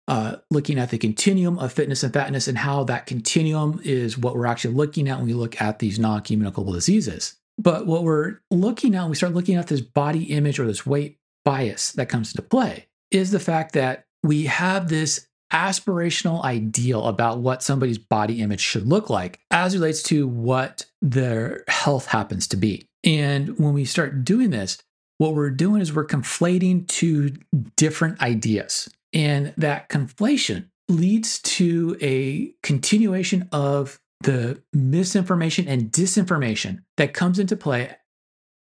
uh, 0.08 0.38
looking 0.50 0.80
at 0.80 0.90
the 0.90 0.98
continuum 0.98 1.60
of 1.60 1.72
fitness 1.72 2.04
and 2.04 2.14
fatness 2.14 2.48
and 2.48 2.58
how 2.58 2.84
that 2.84 3.06
continuum 3.06 3.80
is 3.84 4.18
what 4.18 4.36
we're 4.36 4.46
actually 4.46 4.74
looking 4.74 5.08
at 5.08 5.18
when 5.18 5.28
we 5.28 5.34
look 5.34 5.62
at 5.62 5.80
these 5.80 6.00
non-communicable 6.00 6.74
diseases. 6.74 7.36
But 7.58 7.86
what 7.86 8.04
we're 8.04 8.40
looking 8.50 8.96
at 8.96 9.08
we 9.10 9.16
start 9.16 9.34
looking 9.34 9.56
at 9.56 9.68
this 9.68 9.82
body 9.82 10.24
image 10.24 10.60
or 10.60 10.66
this 10.66 10.86
weight 10.86 11.20
bias 11.46 11.92
that 11.94 12.10
comes 12.10 12.32
into 12.32 12.42
play 12.42 12.88
is 13.12 13.32
the 13.32 13.40
fact 13.40 13.74
that 13.74 14.06
we 14.24 14.46
have 14.46 14.88
this 14.88 15.28
aspirational 15.52 16.44
ideal 16.44 17.06
about 17.08 17.40
what 17.40 17.62
somebody's 17.62 17.98
body 17.98 18.42
image 18.42 18.62
should 18.62 18.88
look 18.88 19.10
like 19.10 19.40
as 19.52 19.76
relates 19.76 20.02
to 20.04 20.28
what 20.28 20.86
their 21.02 21.64
health 21.68 22.08
happens 22.08 22.48
to 22.48 22.58
be. 22.58 22.86
And 23.04 23.60
when 23.60 23.74
we 23.74 23.86
start 23.86 24.24
doing 24.24 24.52
this, 24.52 24.78
what 25.18 25.36
we're 25.36 25.50
doing 25.52 25.82
is 25.82 25.94
we're 25.94 26.08
conflating 26.08 26.88
two 26.88 27.34
different 27.76 28.22
ideas. 28.22 28.90
And 29.14 29.54
that 29.58 29.90
conflation 29.90 30.70
leads 30.88 31.40
to 31.40 31.98
a 32.02 32.54
continuation 32.64 33.48
of 33.52 34.00
the 34.22 34.62
misinformation 34.74 35.68
and 35.68 35.92
disinformation 35.92 36.84
that 36.98 37.14
comes 37.14 37.40
into 37.40 37.56
play 37.56 37.96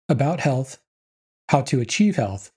about 0.09 0.39
health, 0.39 0.79
how 1.49 1.61
to 1.61 1.81
achieve 1.81 2.15
health, 2.15 2.51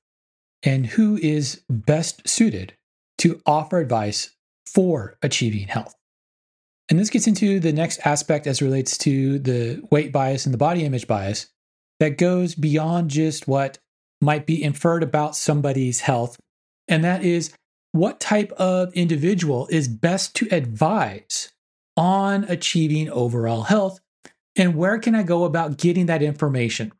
and 0.62 0.87
who 0.87 1.16
is 1.16 1.62
best 1.68 2.28
suited 2.28 2.75
to 3.18 3.40
offer 3.47 3.78
advice 3.78 4.37
for 4.66 5.16
achieving 5.23 5.68
health. 5.68 5.94
And 6.88 6.99
this 6.99 7.11
gets 7.11 7.26
into 7.26 7.61
the 7.61 7.73
next 7.73 8.00
aspect 8.04 8.47
as 8.47 8.61
relates 8.61 8.99
to 8.99 9.38
the 9.38 9.80
weight 9.90 10.12
bias 10.12 10.44
and 10.44 10.52
the 10.52 10.59
body 10.59 10.85
image 10.85 11.06
bias 11.06 11.47
that 12.00 12.18
goes 12.18 12.54
beyond 12.54 13.11
just 13.11 13.47
what 13.47 13.78
might 14.20 14.47
be 14.47 14.62
inferred 14.62 15.02
about 15.02 15.37
somebody's 15.37 16.00
health. 16.00 16.38
And 16.88 17.04
that 17.04 17.23
is 17.23 17.52
what 17.92 18.20
type 18.20 18.52
of 18.52 18.92
individual 18.94 19.66
is 19.70 19.88
best 19.88 20.35
to 20.37 20.49
advise 20.50 21.52
on 21.97 22.44
achieving 22.44 23.11
overall 23.11 23.62
health 23.62 24.00
and 24.56 24.75
where 24.75 24.99
can 24.99 25.14
I 25.14 25.23
go 25.23 25.44
about 25.44 25.78
getting 25.78 26.06
that 26.06 26.23
information? 26.23 26.92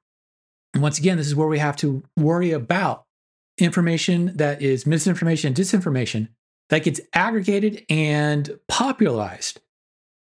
And 0.73 0.82
once 0.82 0.99
again, 0.99 1.16
this 1.16 1.26
is 1.26 1.35
where 1.35 1.49
we 1.49 1.59
have 1.59 1.76
to 1.76 2.02
worry 2.16 2.52
about 2.52 3.04
information 3.59 4.37
that 4.37 4.62
is 4.62 4.87
misinformation 4.87 5.49
and 5.49 5.56
disinformation 5.56 6.28
that 6.70 6.85
gets 6.85 7.00
aggregated 7.12 7.85
and 7.90 8.59
popularized 8.68 9.61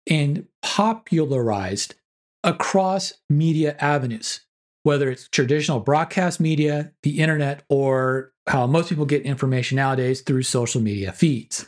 and 0.07 0.47
popularized 0.61 1.95
across 2.43 3.13
media 3.29 3.75
avenues, 3.79 4.41
whether 4.85 5.09
it's 5.09 5.27
traditional 5.27 5.79
broadcast 5.79 6.39
media, 6.39 6.91
the 7.01 7.19
internet, 7.19 7.63
or 7.69 8.31
how 8.45 8.67
most 8.67 8.87
people 8.87 9.05
get 9.05 9.23
information 9.23 9.77
nowadays 9.77 10.21
through 10.21 10.43
social 10.43 10.79
media 10.79 11.11
feeds. 11.11 11.67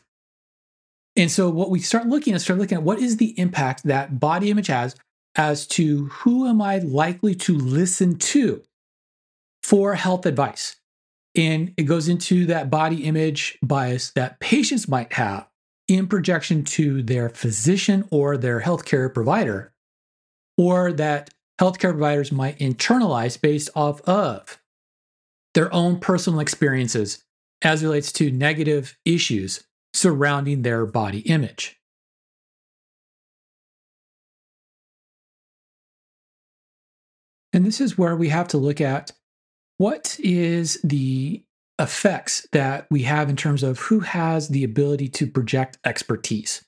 And 1.16 1.32
so 1.32 1.50
what 1.50 1.72
we 1.72 1.80
start 1.80 2.06
looking 2.06 2.36
at, 2.36 2.42
start 2.42 2.60
looking 2.60 2.78
at 2.78 2.84
what 2.84 3.00
is 3.00 3.18
the 3.18 3.38
impact 3.40 3.86
that 3.86 4.20
body 4.20 4.52
image 4.52 4.68
has 4.68 4.96
as 5.36 5.66
to 5.68 6.06
who 6.06 6.48
am 6.48 6.62
I 6.62 6.78
likely 6.78 7.34
to 7.34 7.58
listen 7.58 8.20
to 8.20 8.62
for 9.64 9.96
health 9.96 10.28
advice. 10.28 10.76
And 11.36 11.74
it 11.76 11.84
goes 11.84 12.08
into 12.08 12.46
that 12.46 12.70
body 12.70 13.04
image 13.04 13.58
bias 13.64 14.12
that 14.12 14.40
patients 14.40 14.88
might 14.88 15.14
have 15.14 15.48
in 15.88 16.08
projection 16.08 16.64
to 16.66 17.02
their 17.02 17.30
physician 17.30 18.08
or 18.12 18.38
their 18.38 18.62
healthcare 18.62 19.12
provider, 19.12 19.74
or 20.56 20.94
that 20.94 21.32
healthcare 21.60 21.92
providers 21.92 22.32
might 22.32 22.60
internalize 22.60 23.40
based 23.40 23.70
off 23.76 24.02
of 24.02 24.60
their 25.54 25.74
own 25.74 26.00
personal 26.00 26.40
experiences 26.40 27.24
as 27.64 27.84
relates 27.84 28.12
to 28.12 28.32
negative 28.32 28.98
issues 29.06 29.64
surrounding 29.94 30.62
their 30.62 30.86
body 30.86 31.20
image. 31.22 31.78
And 37.54 37.66
this 37.66 37.82
is 37.82 37.98
where 37.98 38.16
we 38.16 38.30
have 38.30 38.48
to 38.50 38.58
look 38.58 38.80
at 38.80 39.12
what 39.80 40.16
is 40.20 40.80
the 40.84 41.44
effects 41.80 42.48
that 42.52 42.86
we 42.92 43.04
have 43.04 43.30
in 43.30 43.36
terms 43.36 43.64
of 43.64 43.80
who 43.80 44.02
has 44.02 44.50
the 44.50 44.64
ability 44.64 45.08
to 45.10 45.26
project 45.26 45.80
expertise. 45.84 46.64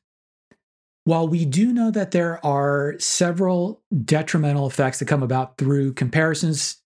While 1.09 1.27
we 1.27 1.43
do 1.43 1.73
know 1.73 1.89
that 1.89 2.11
there 2.11 2.39
are 2.45 2.93
several 2.99 3.81
detrimental 4.05 4.67
effects 4.67 4.99
that 4.99 5.07
come 5.07 5.23
about 5.23 5.57
through 5.57 5.93
comparisons 5.93 6.77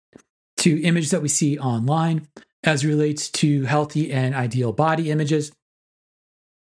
to 0.59 0.81
images 0.81 1.11
that 1.11 1.21
we 1.21 1.27
see 1.27 1.59
online 1.59 2.29
as 2.63 2.85
relates 2.85 3.29
to 3.31 3.63
healthy 3.63 4.13
and 4.13 4.33
ideal 4.33 4.71
body 4.71 5.11
images, 5.11 5.51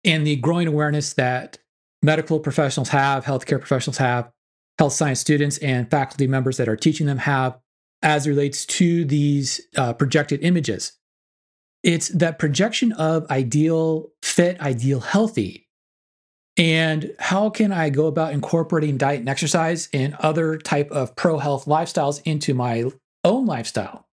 and 0.03 0.27
the 0.27 0.35
growing 0.35 0.67
awareness 0.67 1.13
that 1.13 1.57
medical 2.03 2.41
professionals 2.41 2.89
have, 2.89 3.23
healthcare 3.23 3.59
professionals 3.59 3.99
have, 3.99 4.29
health 4.77 4.91
science 4.91 5.21
students 5.21 5.57
and 5.59 5.89
faculty 5.89 6.27
members 6.27 6.57
that 6.57 6.67
are 6.67 6.75
teaching 6.75 7.07
them 7.07 7.19
have 7.19 7.57
as 8.01 8.27
relates 8.27 8.65
to 8.65 9.05
these 9.05 9.61
uh, 9.77 9.93
projected 9.93 10.43
images. 10.43 10.91
It's 11.83 12.09
that 12.09 12.37
projection 12.37 12.91
of 12.91 13.25
ideal 13.31 14.11
fit, 14.21 14.59
ideal 14.59 14.99
healthy. 14.99 15.64
And 16.57 17.13
how 17.19 17.49
can 17.49 17.71
I 17.71 17.89
go 17.89 18.07
about 18.07 18.33
incorporating 18.33 18.97
diet 18.97 19.19
and 19.19 19.29
exercise 19.29 19.89
and 19.91 20.13
other 20.15 20.57
type 20.57 20.89
of 20.91 21.15
pro 21.15 21.37
health 21.37 21.65
lifestyles 21.65 22.21
into 22.23 22.53
my 22.53 22.85
own 23.23 23.45
lifestyle? 23.45 24.07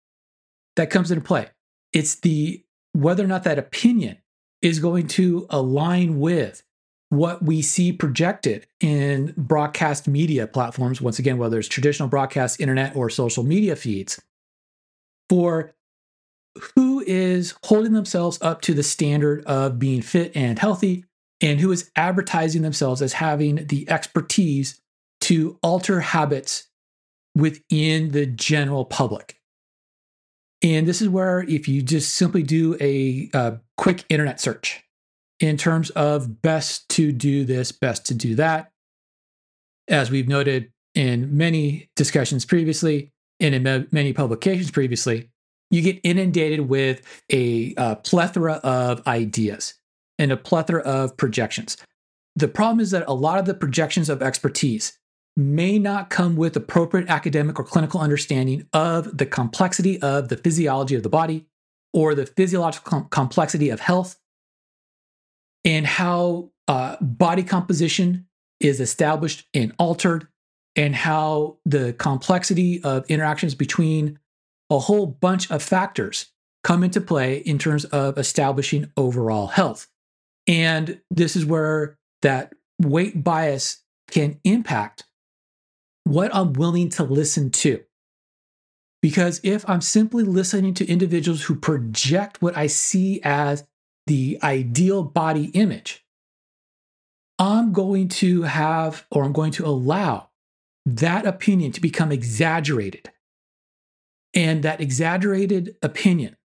That 0.76 0.90
comes 0.90 1.11
into 1.11 1.25
play. 1.25 1.49
It's 1.92 2.14
the 2.16 2.62
whether 2.92 3.25
or 3.25 3.28
not 3.28 3.45
that 3.45 3.59
opinion 3.59 4.18
is 4.62 4.78
going 4.78 5.09
to 5.09 5.47
align 5.50 6.21
with 6.21 6.62
what 7.11 7.42
we 7.42 7.62
see 7.62 7.92
projected 7.92 8.66
in 8.80 9.35
broadcast 9.37 10.07
media 10.07 10.47
platforms, 10.47 11.00
once 11.00 11.18
again, 11.18 11.38
whether 11.38 11.59
it's 11.59 11.68
traditional 11.68 12.09
broadcast, 12.09 12.61
internet, 12.61 12.95
or 12.95 13.09
social 13.09 13.42
media 13.42 13.75
feeds, 13.76 14.21
for 15.28 15.73
who 16.75 17.00
is 17.07 17.54
holding 17.64 17.92
themselves 17.92 18.38
up 18.42 18.61
to 18.61 18.75
the 18.75 18.83
standard 18.83 19.45
of 19.47 19.78
being 19.78 20.02
fit 20.02 20.33
and 20.35 20.59
healthy, 20.59 21.04
and 21.40 21.61
who 21.61 21.71
is 21.71 21.90
advertising 21.97 22.62
themselves 22.62 23.02
as 23.02 23.14
having 23.14 23.66
the 23.66 23.88
expertise 23.88 24.80
to 25.21 25.59
alter 25.62 26.00
habits 26.00 26.68
within 27.37 28.11
the 28.11 28.26
general 28.26 28.85
public. 28.85 29.40
And 30.62 30.88
this 30.88 31.00
is 31.00 31.09
where, 31.09 31.42
if 31.42 31.68
you 31.68 31.83
just 31.83 32.14
simply 32.14 32.42
do 32.42 32.76
a, 32.80 33.30
a 33.33 33.61
quick 33.76 34.04
internet 34.09 34.40
search 34.40 34.83
in 35.38 35.57
terms 35.57 35.90
of 35.90 36.42
best 36.42 36.88
to 36.90 37.12
do 37.12 37.45
this, 37.45 37.71
best 37.71 38.07
to 38.07 38.14
do 38.14 38.35
that, 38.37 38.73
as 39.87 40.11
we've 40.11 40.28
noted 40.28 40.73
in 40.95 41.37
many 41.37 41.90
discussions 41.95 42.45
previously 42.45 43.12
and 43.38 43.54
in 43.54 43.88
many 43.92 44.12
publications 44.12 44.71
previously, 44.73 45.30
you 45.71 45.83
get 45.83 46.00
inundated 46.02 46.68
with 46.68 47.02
a, 47.30 47.75
a 47.76 47.97
plethora 47.97 48.54
of 48.54 49.07
ideas 49.07 49.75
and 50.19 50.33
a 50.33 50.37
plethora 50.37 50.83
of 50.83 51.17
projections. 51.17 51.77
the 52.37 52.49
problem 52.49 52.81
is 52.81 52.91
that 52.93 53.05
a 53.09 53.15
lot 53.15 53.39
of 53.39 53.47
the 53.47 53.55
projections 53.55 54.09
of 54.09 54.23
expertise 54.23 54.99
may 55.37 55.79
not 55.79 56.11
come 56.11 56.35
with 56.35 56.57
appropriate 56.57 57.09
academic 57.09 57.59
or 57.61 57.65
clinical 57.65 58.01
understanding 58.01 58.67
of 58.73 59.17
the 59.17 59.27
complexity 59.27 60.01
of 60.03 60.29
the 60.29 60.37
physiology 60.37 60.97
of 60.97 61.05
the 61.05 61.09
body 61.09 61.47
or 61.93 62.15
the 62.15 62.27
physiological 62.27 62.91
com- 62.91 63.09
complexity 63.09 63.71
of 63.71 63.79
health 63.79 64.21
and 65.65 65.87
how 65.87 66.51
uh, 66.67 66.97
body 67.01 67.45
composition 67.45 68.27
is 68.61 68.81
established 68.81 69.47
and 69.55 69.73
altered 69.79 70.27
and 70.75 70.95
how 70.95 71.57
the 71.65 71.93
complexity 71.95 72.83
of 72.83 73.05
interactions 73.09 73.55
between 73.55 74.19
a 74.71 74.79
whole 74.79 75.07
bunch 75.07 75.51
of 75.51 75.63
factors 75.63 76.27
come 76.65 76.83
into 76.83 77.01
play 77.01 77.39
in 77.39 77.59
terms 77.59 77.85
of 77.87 78.19
establishing 78.19 78.91
overall 78.97 79.47
health. 79.47 79.87
And 80.49 81.00
this 81.11 81.37
is 81.37 81.45
where 81.45 81.99
that 82.23 82.55
weight 82.81 83.23
bias 83.23 83.85
can 84.11 84.40
impact 84.45 85.05
what 86.05 86.35
I'm 86.35 86.55
willing 86.55 86.88
to 86.90 87.05
listen 87.05 87.50
to. 87.50 87.85
Because 89.02 89.40
if 89.45 89.69
I'm 89.69 89.83
simply 89.83 90.25
listening 90.25 90.75
to 90.75 90.87
individuals 90.87 91.43
who 91.43 91.55
project 91.55 92.40
what 92.43 92.57
I 92.57 92.67
see 92.67 93.21
as 93.23 93.64
the 94.07 94.38
ideal 94.43 95.05
body 95.05 95.50
image, 95.52 96.05
I'm 97.38 97.73
going 97.73 98.09
to 98.09 98.43
have 98.43 99.07
or 99.11 99.23
I'm 99.23 99.33
going 99.33 99.52
to 99.52 99.67
allow 99.67 100.31
that 100.87 101.26
opinion 101.26 101.73
to 101.73 101.81
become 101.81 102.11
exaggerated. 102.11 103.11
And 104.35 104.62
that 104.62 104.81
exaggerated 104.81 105.76
opinion 105.83 106.38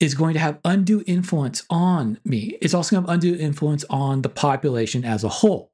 is 0.00 0.14
going 0.14 0.32
to 0.34 0.40
have 0.40 0.58
undue 0.64 1.04
influence 1.06 1.64
on 1.68 2.18
me. 2.24 2.56
It's 2.62 2.74
also 2.74 2.96
going 2.96 3.04
to 3.04 3.10
have 3.10 3.14
undue 3.14 3.36
influence 3.36 3.84
on 3.90 4.22
the 4.22 4.30
population 4.30 5.04
as 5.04 5.22
a 5.22 5.28
whole. 5.28 5.70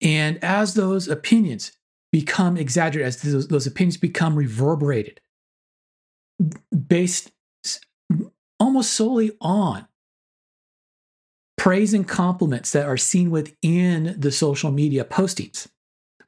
And 0.00 0.42
as 0.42 0.74
those 0.74 1.06
opinions 1.06 1.72
become 2.10 2.56
exaggerated, 2.56 3.06
as 3.06 3.22
those, 3.22 3.48
those 3.48 3.66
opinions 3.66 3.96
become 3.98 4.34
reverberated, 4.34 5.20
based 6.88 7.30
almost 8.58 8.92
solely 8.92 9.32
on 9.40 9.86
praise 11.56 11.94
and 11.94 12.06
compliments 12.06 12.72
that 12.72 12.86
are 12.86 12.96
seen 12.96 13.30
within 13.30 14.14
the 14.18 14.32
social 14.32 14.70
media 14.70 15.04
postings, 15.04 15.68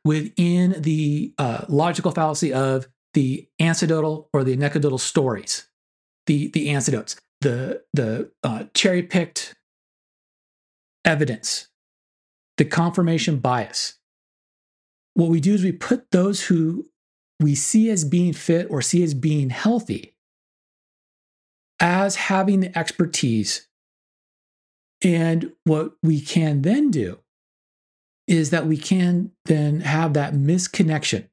within 0.04 0.80
the 0.80 1.34
uh, 1.38 1.64
logical 1.68 2.10
fallacy 2.10 2.52
of 2.52 2.86
the 3.14 3.48
anecdotal 3.58 4.28
or 4.32 4.44
the 4.44 4.52
anecdotal 4.52 4.98
stories, 4.98 5.66
the 6.26 6.48
the 6.48 6.70
anecdotes, 6.70 7.16
the 7.40 7.82
the 7.92 8.30
uh, 8.42 8.64
cherry 8.74 9.02
picked 9.02 9.54
evidence, 11.04 11.68
the 12.56 12.64
confirmation 12.64 13.38
bias. 13.38 13.94
What 15.14 15.30
we 15.30 15.40
do 15.40 15.54
is 15.54 15.64
we 15.64 15.72
put 15.72 16.10
those 16.10 16.44
who 16.44 16.86
we 17.40 17.54
see 17.54 17.90
as 17.90 18.04
being 18.04 18.32
fit 18.32 18.66
or 18.70 18.82
see 18.82 19.02
as 19.02 19.14
being 19.14 19.50
healthy 19.50 20.16
as 21.80 22.16
having 22.16 22.60
the 22.60 22.78
expertise. 22.78 23.68
And 25.02 25.52
what 25.64 25.92
we 26.02 26.20
can 26.20 26.62
then 26.62 26.90
do 26.90 27.18
is 28.26 28.50
that 28.50 28.66
we 28.66 28.76
can 28.76 29.32
then 29.44 29.80
have 29.80 30.14
that 30.14 30.34
misconnection, 30.34 31.28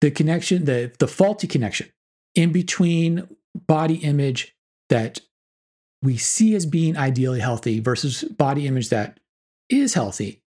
the 0.00 0.10
connection, 0.10 0.64
the, 0.64 0.92
the 0.98 1.06
faulty 1.06 1.46
connection 1.46 1.90
in 2.34 2.50
between 2.50 3.28
body 3.66 3.96
image 3.96 4.54
that 4.88 5.20
we 6.02 6.16
see 6.16 6.54
as 6.54 6.66
being 6.66 6.96
ideally 6.96 7.40
healthy 7.40 7.80
versus 7.80 8.22
body 8.24 8.66
image 8.66 8.90
that 8.90 9.18
is 9.68 9.94
healthy. 9.94 10.42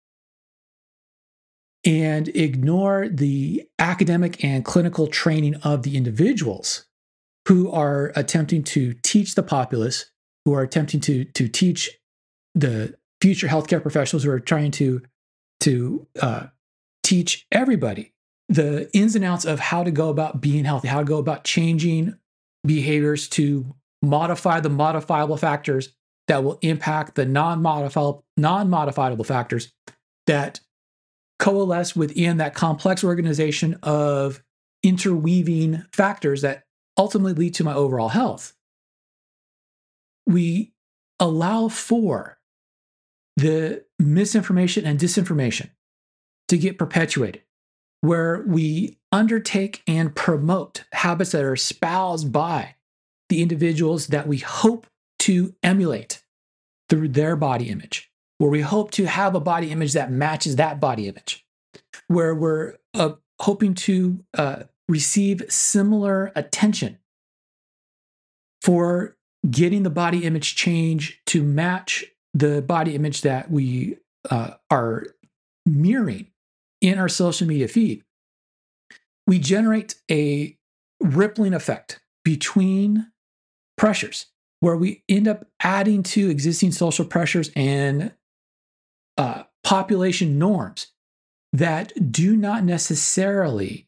And 1.84 2.28
ignore 2.28 3.08
the 3.08 3.66
academic 3.78 4.44
and 4.44 4.64
clinical 4.64 5.06
training 5.06 5.54
of 5.56 5.84
the 5.84 5.96
individuals 5.96 6.86
who 7.46 7.70
are 7.70 8.12
attempting 8.14 8.62
to 8.62 8.94
teach 9.02 9.34
the 9.34 9.42
populace, 9.42 10.10
who 10.44 10.54
are 10.54 10.62
attempting 10.62 11.00
to, 11.00 11.24
to 11.24 11.48
teach 11.48 11.90
the 12.54 12.94
future 13.20 13.48
healthcare 13.48 13.80
professionals 13.80 14.24
who 14.24 14.30
are 14.30 14.40
trying 14.40 14.70
to, 14.72 15.02
to 15.60 16.06
uh, 16.20 16.46
teach 17.02 17.46
everybody 17.50 18.12
the 18.48 18.90
ins 18.94 19.14
and 19.14 19.24
outs 19.24 19.44
of 19.44 19.60
how 19.60 19.82
to 19.82 19.90
go 19.90 20.08
about 20.08 20.40
being 20.40 20.64
healthy, 20.64 20.88
how 20.88 20.98
to 20.98 21.04
go 21.04 21.18
about 21.18 21.44
changing 21.44 22.14
behaviors 22.64 23.28
to 23.28 23.74
modify 24.02 24.60
the 24.60 24.68
modifiable 24.68 25.36
factors 25.36 25.94
that 26.28 26.44
will 26.44 26.58
impact 26.62 27.14
the 27.14 27.24
non-modifiable 27.24 28.24
non-modifiable 28.36 29.24
factors 29.24 29.72
that 30.26 30.60
coalesce 31.38 31.96
within 31.96 32.36
that 32.36 32.54
complex 32.54 33.02
organization 33.02 33.78
of 33.82 34.42
interweaving 34.82 35.82
factors 35.92 36.42
that 36.42 36.64
ultimately 36.96 37.32
lead 37.32 37.54
to 37.54 37.64
my 37.64 37.74
overall 37.74 38.08
health. 38.08 38.54
We 40.26 40.72
allow 41.18 41.68
for 41.68 42.38
the 43.36 43.84
misinformation 43.98 44.84
and 44.84 44.98
disinformation 44.98 45.70
to 46.48 46.58
get 46.58 46.78
perpetuated, 46.78 47.42
where 48.00 48.44
we 48.46 48.98
undertake 49.10 49.82
and 49.86 50.14
promote 50.14 50.84
habits 50.92 51.32
that 51.32 51.44
are 51.44 51.54
espoused 51.54 52.32
by 52.32 52.74
the 53.28 53.42
individuals 53.42 54.08
that 54.08 54.26
we 54.26 54.38
hope 54.38 54.86
to 55.20 55.54
emulate 55.62 56.22
through 56.88 57.08
their 57.08 57.36
body 57.36 57.68
image, 57.68 58.10
where 58.38 58.50
we 58.50 58.60
hope 58.60 58.90
to 58.92 59.06
have 59.06 59.34
a 59.34 59.40
body 59.40 59.70
image 59.70 59.92
that 59.92 60.10
matches 60.10 60.56
that 60.56 60.80
body 60.80 61.08
image, 61.08 61.44
where 62.06 62.34
we're 62.34 62.74
uh, 62.94 63.12
hoping 63.40 63.74
to 63.74 64.24
uh, 64.34 64.62
receive 64.88 65.42
similar 65.48 66.32
attention 66.34 66.98
for 68.62 69.16
getting 69.50 69.82
the 69.82 69.90
body 69.90 70.24
image 70.24 70.56
change 70.56 71.20
to 71.26 71.42
match 71.42 72.04
the 72.34 72.62
body 72.62 72.94
image 72.94 73.22
that 73.22 73.50
we 73.50 73.96
uh, 74.30 74.52
are 74.70 75.04
mirroring 75.66 76.26
in 76.80 76.98
our 76.98 77.08
social 77.08 77.46
media 77.46 77.68
feed, 77.68 78.02
we 79.26 79.38
generate 79.38 79.96
a 80.10 80.56
rippling 81.00 81.54
effect 81.54 82.00
between 82.24 83.10
pressures 83.76 84.26
where 84.60 84.76
we 84.76 85.02
end 85.08 85.28
up 85.28 85.46
adding 85.60 86.02
to 86.02 86.30
existing 86.30 86.72
social 86.72 87.04
pressures 87.04 87.50
and 87.54 88.12
uh, 89.16 89.44
population 89.62 90.38
norms 90.38 90.88
that 91.52 91.92
do 92.10 92.36
not 92.36 92.64
necessarily 92.64 93.86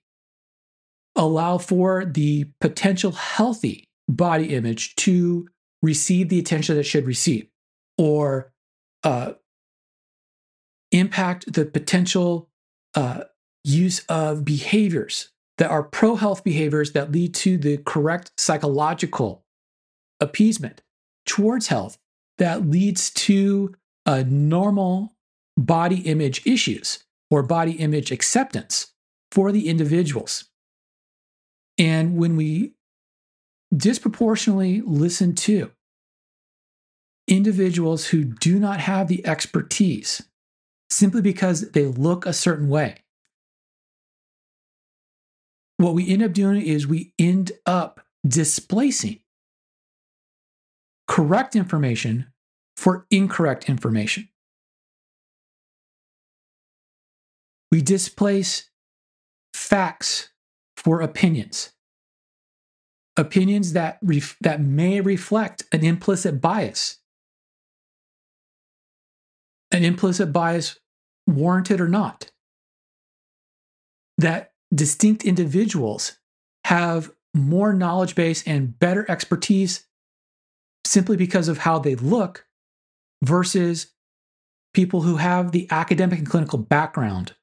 allow 1.16 1.58
for 1.58 2.04
the 2.04 2.46
potential 2.60 3.12
healthy 3.12 3.88
body 4.08 4.54
image 4.54 4.94
to 4.96 5.48
receive 5.82 6.28
the 6.28 6.38
attention 6.38 6.74
that 6.74 6.80
it 6.80 6.84
should 6.84 7.06
receive 7.06 7.46
or 7.98 8.52
uh, 9.04 9.32
impact 10.92 11.52
the 11.52 11.64
potential 11.64 12.49
uh, 12.94 13.24
use 13.64 14.04
of 14.08 14.44
behaviors 14.44 15.30
that 15.58 15.70
are 15.70 15.82
pro 15.82 16.16
health 16.16 16.42
behaviors 16.42 16.92
that 16.92 17.12
lead 17.12 17.34
to 17.34 17.58
the 17.58 17.78
correct 17.78 18.32
psychological 18.38 19.44
appeasement 20.20 20.82
towards 21.26 21.68
health 21.68 21.98
that 22.38 22.66
leads 22.66 23.10
to 23.10 23.74
a 24.06 24.24
normal 24.24 25.14
body 25.56 26.00
image 26.00 26.46
issues 26.46 27.04
or 27.30 27.42
body 27.42 27.72
image 27.72 28.10
acceptance 28.10 28.92
for 29.30 29.52
the 29.52 29.68
individuals. 29.68 30.46
And 31.78 32.16
when 32.16 32.36
we 32.36 32.72
disproportionately 33.74 34.80
listen 34.80 35.34
to 35.34 35.70
individuals 37.28 38.06
who 38.06 38.24
do 38.24 38.58
not 38.58 38.80
have 38.80 39.08
the 39.08 39.24
expertise 39.26 40.22
simply 40.90 41.22
because 41.22 41.70
they 41.70 41.84
look 41.86 42.26
a 42.26 42.32
certain 42.32 42.68
way, 42.68 42.96
what 45.76 45.94
we 45.94 46.08
end 46.08 46.22
up 46.22 46.32
doing 46.32 46.60
is 46.60 46.86
we 46.86 47.14
end 47.18 47.52
up 47.64 48.00
displacing 48.26 49.20
correct 51.08 51.56
information 51.56 52.32
for 52.76 53.06
incorrect 53.10 53.68
information. 53.68 54.28
We 57.70 57.82
displace 57.82 58.70
facts 59.54 60.30
for 60.76 61.00
opinions. 61.00 61.72
Opinions 63.16 63.74
that, 63.74 63.98
ref- 64.02 64.36
that 64.40 64.60
may 64.60 65.00
reflect 65.00 65.64
an 65.72 65.84
implicit 65.84 66.40
bias. 66.40 66.98
An 69.70 69.84
implicit 69.84 70.32
bias, 70.32 70.79
warranted 71.36 71.80
or 71.80 71.88
not. 71.88 72.30
That 74.18 74.52
distinct 74.74 75.24
individuals 75.24 76.18
have 76.64 77.10
more 77.34 77.72
knowledge 77.72 78.14
base 78.14 78.46
and 78.46 78.78
better 78.78 79.08
expertise 79.10 79.86
simply 80.84 81.16
because 81.16 81.48
of 81.48 81.58
how 81.58 81.78
they 81.78 81.94
look 81.94 82.46
versus 83.22 83.92
people 84.74 85.02
who 85.02 85.16
have 85.16 85.52
the 85.52 85.68
academic 85.70 86.18
and 86.18 86.28
clinical 86.28 86.58
background 86.58 87.34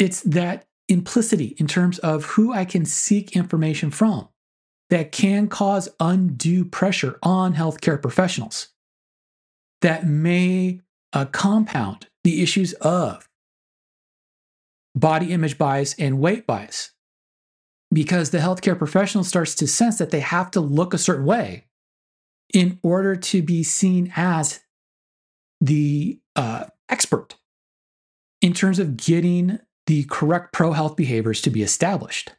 it's 0.00 0.22
that 0.22 0.66
implicity 0.88 1.54
in 1.58 1.66
terms 1.66 1.98
of 2.00 2.24
who 2.24 2.52
I 2.52 2.64
can 2.64 2.84
seek 2.84 3.36
information 3.36 3.90
from 3.90 4.28
that 4.90 5.12
can 5.12 5.48
cause 5.48 5.88
undue 5.98 6.64
pressure 6.64 7.18
on 7.22 7.54
healthcare 7.54 8.00
professionals 8.00 8.68
that 9.80 10.06
may 10.06 10.80
uh, 11.12 11.24
compound 11.26 12.08
the 12.24 12.42
issues 12.42 12.72
of 12.74 13.28
body 14.94 15.32
image 15.32 15.56
bias 15.56 15.94
and 15.98 16.20
weight 16.20 16.46
bias 16.46 16.92
because 17.92 18.30
the 18.30 18.38
healthcare 18.38 18.76
professional 18.76 19.24
starts 19.24 19.54
to 19.54 19.66
sense 19.66 19.98
that 19.98 20.10
they 20.10 20.20
have 20.20 20.50
to 20.50 20.60
look 20.60 20.92
a 20.92 20.98
certain 20.98 21.24
way 21.24 21.66
in 22.52 22.78
order 22.82 23.16
to 23.16 23.42
be 23.42 23.62
seen 23.62 24.12
as 24.16 24.60
the 25.60 26.18
uh, 26.36 26.66
expert 26.88 27.36
in 28.42 28.52
terms 28.52 28.78
of 28.78 28.96
getting 28.96 29.58
the 29.86 30.04
correct 30.04 30.52
pro 30.52 30.72
health 30.72 30.96
behaviors 30.96 31.40
to 31.40 31.50
be 31.50 31.62
established. 31.62 32.32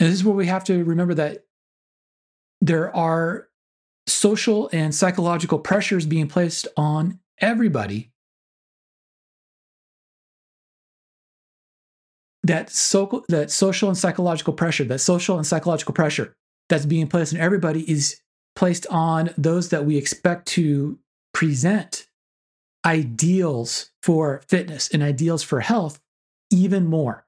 And 0.00 0.08
this 0.08 0.16
is 0.16 0.24
where 0.24 0.34
we 0.34 0.46
have 0.46 0.64
to 0.64 0.84
remember 0.84 1.14
that 1.14 1.44
there 2.60 2.94
are 2.94 3.48
social 4.06 4.70
and 4.72 4.94
psychological 4.94 5.58
pressures 5.58 6.06
being 6.06 6.28
placed 6.28 6.66
on 6.76 7.18
everybody 7.40 8.10
that, 12.42 12.70
so, 12.70 13.24
that 13.28 13.50
social 13.50 13.88
and 13.88 13.98
psychological 13.98 14.52
pressure 14.52 14.84
that 14.84 14.98
social 15.00 15.36
and 15.36 15.46
psychological 15.46 15.94
pressure 15.94 16.34
that's 16.68 16.86
being 16.86 17.06
placed 17.06 17.34
on 17.34 17.40
everybody 17.40 17.88
is 17.90 18.20
placed 18.56 18.86
on 18.88 19.30
those 19.36 19.68
that 19.68 19.84
we 19.84 19.96
expect 19.96 20.46
to 20.46 20.98
present 21.34 22.08
ideals 22.86 23.90
for 24.02 24.42
fitness 24.48 24.88
and 24.88 25.02
ideals 25.02 25.42
for 25.42 25.60
health 25.60 26.00
even 26.50 26.86
more 26.86 27.26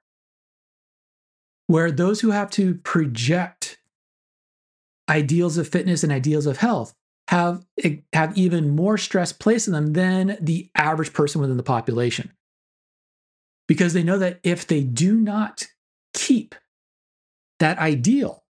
where 1.71 1.93
those 1.93 2.21
who 2.21 2.33
have 2.33 2.51
to 2.51 2.75
project 2.75 3.79
ideals 5.09 5.57
of 5.57 5.69
fitness 5.69 6.03
and 6.03 6.11
ideals 6.11 6.45
of 6.47 6.57
health 6.57 6.93
have, 7.29 7.65
eh, 7.85 7.99
have 8.13 8.37
even 8.37 8.75
more 8.75 8.99
stress 8.99 9.33
placed 9.33 9.69
on 9.69 9.75
them 9.75 9.93
than 9.93 10.37
the 10.41 10.69
average 10.75 11.13
person 11.13 11.41
within 11.41 11.57
the 11.57 11.63
population. 11.63 12.33
Because 13.69 13.93
they 13.93 14.03
know 14.03 14.19
that 14.19 14.41
if 14.43 14.67
they 14.67 14.83
do 14.83 15.15
not 15.15 15.69
keep 16.13 16.57
that 17.61 17.79
ideal, 17.79 18.43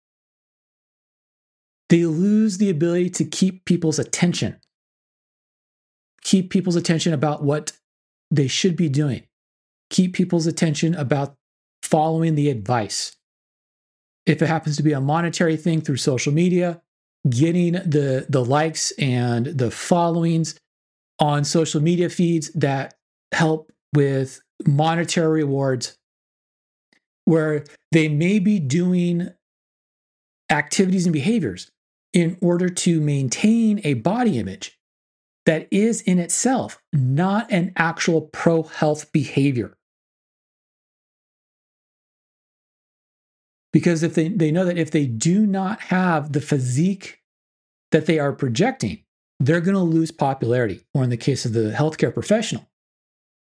they 1.89 2.07
lose 2.07 2.57
the 2.57 2.71
ability 2.71 3.11
to 3.11 3.25
keep 3.25 3.65
people's 3.65 3.99
attention, 3.99 4.59
keep 6.23 6.49
people's 6.49 6.75
attention 6.75 7.13
about 7.13 7.43
what 7.43 7.73
they 8.31 8.47
should 8.47 8.75
be 8.75 8.89
doing, 8.89 9.27
keep 9.91 10.13
people's 10.15 10.47
attention 10.47 10.95
about 10.95 11.35
following 11.91 12.35
the 12.35 12.49
advice. 12.49 13.15
If 14.25 14.41
it 14.41 14.47
happens 14.47 14.77
to 14.77 14.83
be 14.83 14.93
a 14.93 15.01
monetary 15.01 15.57
thing 15.57 15.81
through 15.81 15.97
social 15.97 16.33
media, 16.33 16.81
getting 17.29 17.73
the, 17.73 18.25
the 18.29 18.43
likes 18.43 18.91
and 18.91 19.45
the 19.45 19.69
followings 19.69 20.55
on 21.19 21.43
social 21.43 21.81
media 21.81 22.09
feeds 22.09 22.49
that 22.53 22.95
help 23.31 23.71
with 23.93 24.41
monetary 24.65 25.43
rewards, 25.43 25.97
where 27.25 27.65
they 27.91 28.07
may 28.07 28.39
be 28.39 28.59
doing 28.59 29.29
activities 30.49 31.05
and 31.05 31.13
behaviors 31.13 31.69
in 32.13 32.37
order 32.41 32.69
to 32.69 32.99
maintain 32.99 33.81
a 33.83 33.95
body 33.95 34.37
image 34.37 34.77
that 35.45 35.67
is 35.71 36.01
in 36.01 36.19
itself 36.19 36.79
not 36.93 37.51
an 37.51 37.73
actual 37.75 38.21
pro 38.21 38.63
health 38.63 39.11
behavior. 39.11 39.75
Because 43.73 44.03
if 44.03 44.15
they, 44.15 44.27
they 44.27 44.51
know 44.51 44.65
that 44.65 44.77
if 44.77 44.91
they 44.91 45.05
do 45.05 45.45
not 45.45 45.81
have 45.81 46.33
the 46.33 46.41
physique 46.41 47.21
that 47.91 48.05
they 48.05 48.19
are 48.19 48.33
projecting, 48.33 49.03
they're 49.39 49.61
going 49.61 49.75
to 49.75 49.81
lose 49.81 50.11
popularity. 50.11 50.81
Or 50.93 51.03
in 51.03 51.09
the 51.09 51.17
case 51.17 51.45
of 51.45 51.53
the 51.53 51.71
healthcare 51.71 52.13
professional, 52.13 52.67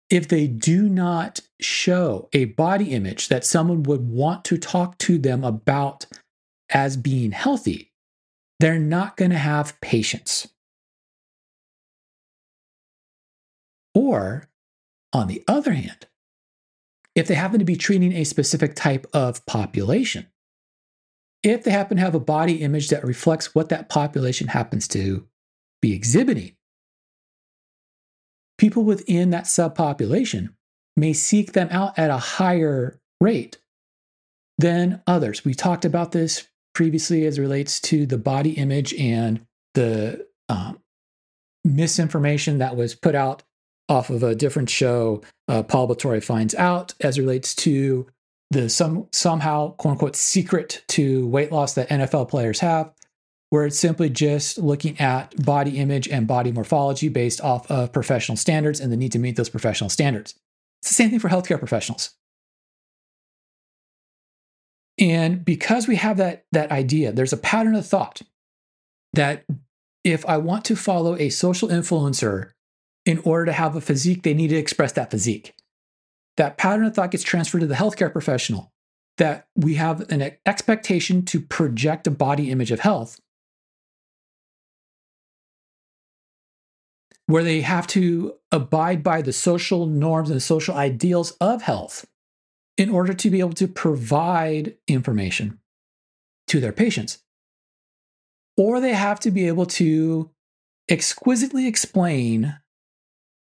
if 0.08 0.28
they 0.28 0.46
do 0.46 0.88
not 0.88 1.40
show 1.60 2.28
a 2.32 2.46
body 2.46 2.92
image 2.92 3.28
that 3.28 3.44
someone 3.44 3.82
would 3.84 4.08
want 4.08 4.44
to 4.46 4.56
talk 4.56 4.98
to 4.98 5.18
them 5.18 5.44
about 5.44 6.06
as 6.70 6.96
being 6.96 7.32
healthy, 7.32 7.92
they're 8.60 8.78
not 8.78 9.16
going 9.16 9.30
to 9.30 9.38
have 9.38 9.80
patients. 9.80 10.48
Or, 13.94 14.48
on 15.12 15.26
the 15.26 15.42
other 15.48 15.72
hand, 15.72 16.06
if 17.16 17.26
they 17.26 17.34
happen 17.34 17.58
to 17.58 17.64
be 17.64 17.76
treating 17.76 18.12
a 18.12 18.24
specific 18.24 18.76
type 18.76 19.06
of 19.12 19.44
population. 19.46 20.26
If 21.42 21.64
they 21.64 21.70
happen 21.70 21.96
to 21.96 22.02
have 22.02 22.14
a 22.14 22.20
body 22.20 22.62
image 22.62 22.90
that 22.90 23.04
reflects 23.04 23.54
what 23.54 23.70
that 23.70 23.88
population 23.88 24.48
happens 24.48 24.86
to 24.88 25.26
be 25.80 25.94
exhibiting, 25.94 26.56
people 28.58 28.84
within 28.84 29.30
that 29.30 29.44
subpopulation 29.44 30.50
may 30.96 31.14
seek 31.14 31.52
them 31.52 31.68
out 31.70 31.98
at 31.98 32.10
a 32.10 32.18
higher 32.18 33.00
rate 33.20 33.58
than 34.58 35.02
others. 35.06 35.44
We 35.44 35.54
talked 35.54 35.84
about 35.84 36.12
this 36.12 36.46
previously 36.74 37.24
as 37.24 37.38
relates 37.38 37.80
to 37.80 38.04
the 38.04 38.18
body 38.18 38.52
image 38.52 38.92
and 38.94 39.46
the 39.74 40.26
um, 40.48 40.80
misinformation 41.64 42.58
that 42.58 42.76
was 42.76 42.94
put 42.94 43.14
out 43.14 43.42
off 43.88 44.10
of 44.10 44.22
a 44.22 44.34
different 44.34 44.70
show, 44.70 45.22
uh, 45.48 45.62
Paul 45.62 45.88
Batory 45.88 46.22
finds 46.22 46.54
out 46.54 46.94
as 47.00 47.18
relates 47.18 47.54
to 47.56 48.06
the 48.50 48.68
some 48.68 49.08
somehow 49.12 49.72
quote 49.72 49.92
unquote 49.92 50.16
secret 50.16 50.84
to 50.88 51.26
weight 51.28 51.50
loss 51.52 51.74
that 51.74 51.88
NFL 51.88 52.28
players 52.28 52.60
have, 52.60 52.92
where 53.50 53.66
it's 53.66 53.78
simply 53.78 54.08
just 54.08 54.58
looking 54.58 54.98
at 55.00 55.34
body 55.44 55.78
image 55.78 56.08
and 56.08 56.26
body 56.26 56.52
morphology 56.52 57.08
based 57.08 57.40
off 57.40 57.70
of 57.70 57.92
professional 57.92 58.36
standards 58.36 58.80
and 58.80 58.92
the 58.92 58.96
need 58.96 59.12
to 59.12 59.18
meet 59.18 59.36
those 59.36 59.48
professional 59.48 59.90
standards. 59.90 60.34
It's 60.82 60.90
the 60.90 60.94
same 60.94 61.10
thing 61.10 61.18
for 61.18 61.28
healthcare 61.28 61.58
professionals. 61.58 62.10
And 64.98 65.44
because 65.44 65.86
we 65.86 65.96
have 65.96 66.16
that, 66.16 66.44
that 66.52 66.70
idea, 66.70 67.12
there's 67.12 67.32
a 67.32 67.38
pattern 67.38 67.74
of 67.74 67.86
thought 67.86 68.22
that 69.12 69.44
if 70.04 70.24
I 70.26 70.38
want 70.38 70.64
to 70.66 70.76
follow 70.76 71.16
a 71.16 71.28
social 71.28 71.68
influencer 71.68 72.52
in 73.06 73.20
order 73.20 73.46
to 73.46 73.52
have 73.52 73.76
a 73.76 73.80
physique, 73.80 74.24
they 74.24 74.34
need 74.34 74.48
to 74.48 74.56
express 74.56 74.92
that 74.92 75.10
physique. 75.10 75.54
That 76.36 76.58
pattern 76.58 76.84
of 76.84 76.94
thought 76.94 77.12
gets 77.12 77.24
transferred 77.24 77.60
to 77.60 77.66
the 77.66 77.76
healthcare 77.76 78.12
professional 78.12 78.72
that 79.16 79.46
we 79.54 79.76
have 79.76 80.10
an 80.10 80.32
expectation 80.44 81.24
to 81.24 81.40
project 81.40 82.06
a 82.06 82.10
body 82.10 82.50
image 82.50 82.70
of 82.70 82.80
health 82.80 83.18
where 87.26 87.42
they 87.42 87.62
have 87.62 87.86
to 87.86 88.34
abide 88.52 89.02
by 89.02 89.22
the 89.22 89.32
social 89.32 89.86
norms 89.86 90.30
and 90.30 90.42
social 90.42 90.74
ideals 90.74 91.32
of 91.40 91.62
health 91.62 92.06
in 92.76 92.90
order 92.90 93.14
to 93.14 93.30
be 93.30 93.40
able 93.40 93.54
to 93.54 93.66
provide 93.66 94.76
information 94.86 95.58
to 96.46 96.60
their 96.60 96.72
patients. 96.72 97.18
Or 98.56 98.80
they 98.80 98.92
have 98.92 99.18
to 99.20 99.30
be 99.30 99.48
able 99.48 99.66
to 99.66 100.30
exquisitely 100.88 101.66
explain 101.66 102.58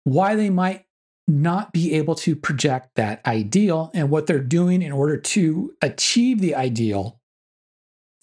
why 0.04 0.34
they 0.34 0.50
might 0.50 0.84
not 1.28 1.72
be 1.72 1.94
able 1.94 2.14
to 2.16 2.34
project 2.34 2.90
that 2.96 3.24
ideal 3.24 3.90
and 3.94 4.10
what 4.10 4.26
they're 4.26 4.40
doing 4.40 4.82
in 4.82 4.92
order 4.92 5.16
to 5.16 5.74
achieve 5.80 6.40
the 6.40 6.54
ideal 6.54 7.20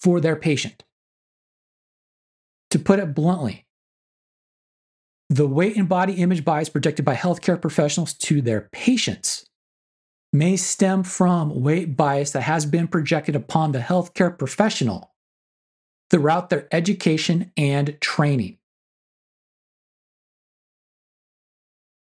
for 0.00 0.20
their 0.20 0.36
patient. 0.36 0.84
To 2.70 2.78
put 2.78 2.98
it 2.98 3.14
bluntly, 3.14 3.66
the 5.28 5.46
weight 5.46 5.76
and 5.76 5.88
body 5.88 6.14
image 6.14 6.44
bias 6.44 6.68
projected 6.68 7.04
by 7.04 7.14
healthcare 7.14 7.60
professionals 7.60 8.14
to 8.14 8.42
their 8.42 8.68
patients 8.72 9.46
may 10.32 10.56
stem 10.56 11.02
from 11.02 11.62
weight 11.62 11.96
bias 11.96 12.32
that 12.32 12.42
has 12.42 12.66
been 12.66 12.86
projected 12.86 13.34
upon 13.34 13.72
the 13.72 13.80
healthcare 13.80 14.36
professional 14.36 15.14
throughout 16.10 16.50
their 16.50 16.68
education 16.72 17.52
and 17.56 17.96
training. 18.00 18.59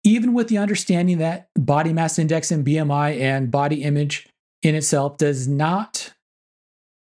Even 0.05 0.33
with 0.33 0.49
the 0.49 0.59
understanding 0.59 1.19
that 1.19 1.49
body 1.55 1.93
mass 1.93 2.19
index 2.19 2.51
and 2.51 2.67
BMI 2.67 3.21
and 3.21 3.51
body 3.51 3.83
image 3.83 4.29
in 4.63 4.75
itself 4.75 5.17
does 5.17 5.47
not 5.47 6.13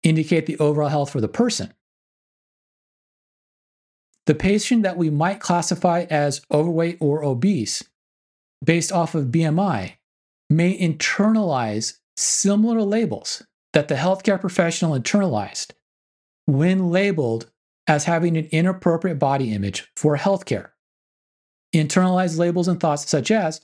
indicate 0.04 0.46
the 0.46 0.58
overall 0.60 0.90
health 0.90 1.12
for 1.12 1.22
the 1.22 1.28
person. 1.28 1.74
The 4.26 4.36
patient 4.36 4.84
that 4.84 4.98
we 4.98 5.10
might 5.10 5.40
classify 5.40 6.06
as 6.10 6.42
overweight 6.52 6.98
or 7.00 7.24
obese 7.24 7.84
based 8.64 8.92
off 8.92 9.16
of 9.16 9.28
BMI 9.28 9.94
may 10.50 10.78
internalize 10.78 12.00
similar 12.18 12.82
labels 12.82 13.44
that 13.74 13.88
the 13.88 13.96
healthcare 13.96 14.40
professional 14.40 15.00
internalized 15.00 15.74
when 16.46 16.90
labeled 16.90 17.52
as 17.88 18.06
having 18.06 18.38
an 18.38 18.48
inappropriate 18.52 19.20
body 19.20 19.54
image 19.54 19.92
for 19.96 20.18
healthcare. 20.18 20.70
Internalized 21.78 22.38
labels 22.38 22.68
and 22.68 22.80
thoughts 22.80 23.10
such 23.10 23.32
as, 23.32 23.62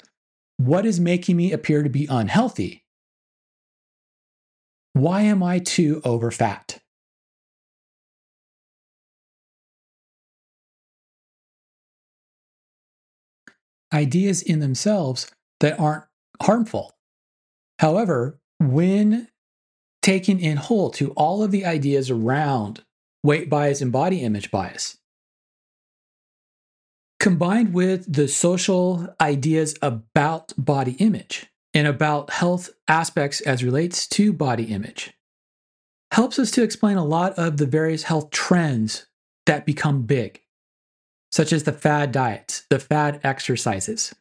what 0.58 0.86
is 0.86 1.00
making 1.00 1.36
me 1.36 1.52
appear 1.52 1.84
to 1.84 1.90
be 1.90 2.08
unhealthy? 2.10 2.86
Why 4.94 5.22
am 5.22 5.42
I 5.42 5.60
too 5.60 6.02
over 6.06 6.32
fat? 6.32 6.80
Ideas 13.92 14.42
in 14.42 14.60
themselves 14.60 15.30
that 15.60 15.80
aren't 15.80 16.06
harmful. 16.42 16.96
However, 17.80 18.40
when 18.60 19.28
taken 20.02 20.40
in 20.40 20.58
whole 20.58 20.90
to 20.92 21.12
all 21.12 21.44
of 21.44 21.52
the 21.52 21.66
ideas 21.66 22.10
around 22.10 22.84
weight 23.24 23.50
bias 23.50 23.82
and 23.82 23.92
body 23.92 24.22
image 24.22 24.52
bias, 24.52 24.98
combined 27.24 27.74
with 27.74 28.12
the 28.12 28.28
social 28.28 29.08
ideas 29.22 29.76
about 29.82 30.52
body 30.58 30.92
image 31.00 31.46
and 31.74 31.88
about 31.88 32.30
health 32.30 32.70
aspects 32.90 33.40
as 33.40 33.64
relates 33.64 34.06
to 34.10 34.34
body 34.34 34.66
image, 34.66 35.14
helps 36.12 36.38
us 36.38 36.52
to 36.52 36.62
explain 36.62 36.98
a 36.98 37.06
lot 37.06 37.32
of 37.40 37.56
the 37.56 37.66
various 37.66 38.04
health 38.04 38.30
trends 38.30 39.08
that 39.46 39.66
become 39.66 40.02
big, 40.02 40.42
such 41.32 41.54
as 41.54 41.64
the 41.64 41.72
fad 41.72 42.12
diets, 42.12 42.64
the 42.70 42.78
fad 42.78 43.22
exercises, 43.24 44.14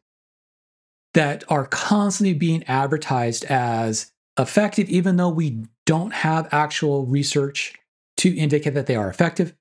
that 1.12 1.42
are 1.48 1.66
constantly 1.66 2.34
being 2.34 2.62
advertised 2.68 3.44
as 3.46 4.12
effective, 4.38 4.88
even 4.88 5.16
though 5.16 5.28
we 5.28 5.66
don't 5.86 6.12
have 6.12 6.48
actual 6.54 7.04
research 7.04 7.74
to 8.16 8.32
indicate 8.36 8.74
that 8.74 8.86
they 8.86 8.94
are 8.94 9.10
effective. 9.10 9.56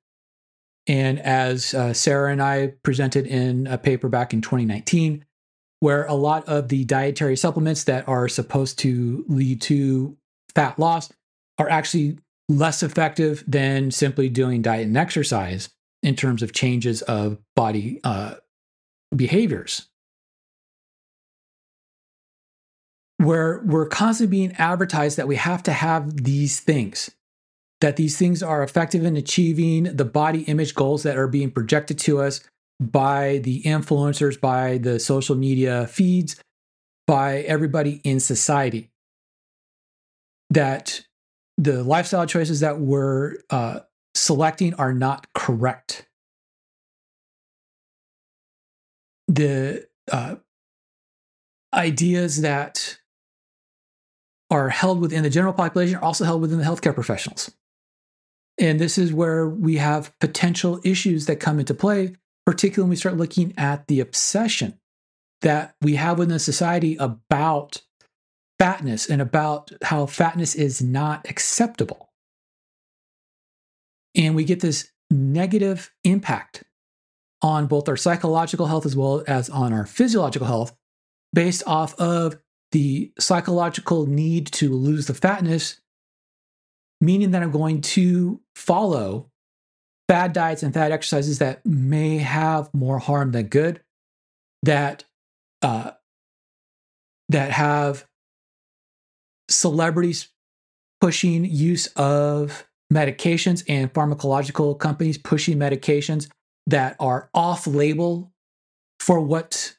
And 0.87 1.19
as 1.19 1.73
uh, 1.73 1.93
Sarah 1.93 2.31
and 2.31 2.41
I 2.41 2.73
presented 2.83 3.27
in 3.27 3.67
a 3.67 3.77
paper 3.77 4.09
back 4.09 4.33
in 4.33 4.41
2019, 4.41 5.25
where 5.79 6.05
a 6.05 6.13
lot 6.13 6.47
of 6.47 6.69
the 6.69 6.85
dietary 6.85 7.35
supplements 7.35 7.83
that 7.85 8.07
are 8.07 8.27
supposed 8.27 8.79
to 8.79 9.25
lead 9.27 9.61
to 9.61 10.17
fat 10.55 10.77
loss 10.79 11.11
are 11.57 11.69
actually 11.69 12.17
less 12.49 12.83
effective 12.83 13.43
than 13.47 13.91
simply 13.91 14.29
doing 14.29 14.61
diet 14.61 14.87
and 14.87 14.97
exercise 14.97 15.69
in 16.03 16.15
terms 16.15 16.43
of 16.43 16.53
changes 16.53 17.01
of 17.03 17.37
body 17.55 17.99
uh, 18.03 18.35
behaviors. 19.15 19.87
Where 23.17 23.61
we're 23.63 23.87
constantly 23.87 24.35
being 24.35 24.51
advertised 24.53 25.17
that 25.17 25.27
we 25.27 25.35
have 25.35 25.61
to 25.63 25.73
have 25.73 26.23
these 26.23 26.59
things 26.59 27.11
that 27.81 27.95
these 27.95 28.17
things 28.17 28.41
are 28.41 28.63
effective 28.63 29.03
in 29.03 29.17
achieving 29.17 29.83
the 29.83 30.05
body 30.05 30.43
image 30.43 30.75
goals 30.75 31.03
that 31.03 31.17
are 31.17 31.27
being 31.27 31.51
projected 31.51 31.97
to 31.99 32.21
us 32.21 32.41
by 32.79 33.39
the 33.43 33.61
influencers, 33.63 34.39
by 34.39 34.77
the 34.77 34.99
social 34.99 35.35
media 35.35 35.87
feeds, 35.87 36.35
by 37.07 37.39
everybody 37.39 37.99
in 38.03 38.19
society. 38.19 38.89
That 40.51 41.01
the 41.57 41.83
lifestyle 41.83 42.25
choices 42.25 42.59
that 42.59 42.79
we're 42.79 43.37
uh, 43.49 43.81
selecting 44.15 44.73
are 44.75 44.93
not 44.93 45.27
correct. 45.33 46.07
The 49.27 49.87
uh, 50.11 50.35
ideas 51.73 52.41
that 52.41 52.99
are 54.49 54.69
held 54.69 54.99
within 54.99 55.23
the 55.23 55.29
general 55.29 55.53
population 55.53 55.95
are 55.95 56.03
also 56.03 56.25
held 56.25 56.41
within 56.41 56.57
the 56.57 56.65
healthcare 56.65 56.93
professionals. 56.93 57.51
And 58.61 58.79
this 58.79 58.99
is 58.99 59.11
where 59.11 59.49
we 59.49 59.77
have 59.77 60.17
potential 60.19 60.79
issues 60.83 61.25
that 61.25 61.37
come 61.37 61.59
into 61.59 61.73
play, 61.73 62.15
particularly 62.45 62.85
when 62.85 62.89
we 62.91 62.95
start 62.95 63.17
looking 63.17 63.55
at 63.57 63.87
the 63.87 63.99
obsession 63.99 64.79
that 65.41 65.73
we 65.81 65.95
have 65.95 66.19
within 66.19 66.37
society 66.37 66.95
about 66.97 67.81
fatness 68.59 69.09
and 69.09 69.19
about 69.19 69.71
how 69.81 70.05
fatness 70.05 70.53
is 70.53 70.79
not 70.79 71.27
acceptable. 71.27 72.11
And 74.13 74.35
we 74.35 74.43
get 74.43 74.59
this 74.59 74.91
negative 75.09 75.91
impact 76.03 76.63
on 77.41 77.65
both 77.65 77.89
our 77.89 77.97
psychological 77.97 78.67
health 78.67 78.85
as 78.85 78.95
well 78.95 79.23
as 79.27 79.49
on 79.49 79.73
our 79.73 79.87
physiological 79.87 80.45
health 80.45 80.75
based 81.33 81.63
off 81.65 81.95
of 81.99 82.37
the 82.73 83.11
psychological 83.17 84.05
need 84.05 84.45
to 84.45 84.71
lose 84.71 85.07
the 85.07 85.15
fatness 85.15 85.81
meaning 87.01 87.31
that 87.31 87.41
I'm 87.41 87.51
going 87.51 87.81
to 87.81 88.39
follow 88.61 89.29
fad 90.07 90.33
diets 90.33 90.61
and 90.61 90.73
fad 90.73 90.91
exercises 90.91 91.39
that 91.39 91.65
may 91.65 92.17
have 92.17 92.71
more 92.73 92.99
harm 92.99 93.31
than 93.31 93.47
good, 93.47 93.81
that 94.63 95.03
uh, 95.61 95.91
that 97.29 97.51
have 97.51 98.05
celebrities 99.49 100.29
pushing 100.99 101.45
use 101.45 101.87
of 101.95 102.67
medications 102.93 103.63
and 103.67 103.91
pharmacological 103.93 104.77
companies 104.77 105.17
pushing 105.17 105.57
medications 105.57 106.29
that 106.67 106.95
are 106.99 107.29
off 107.33 107.65
label 107.65 108.31
for 108.99 109.19
what 109.19 109.75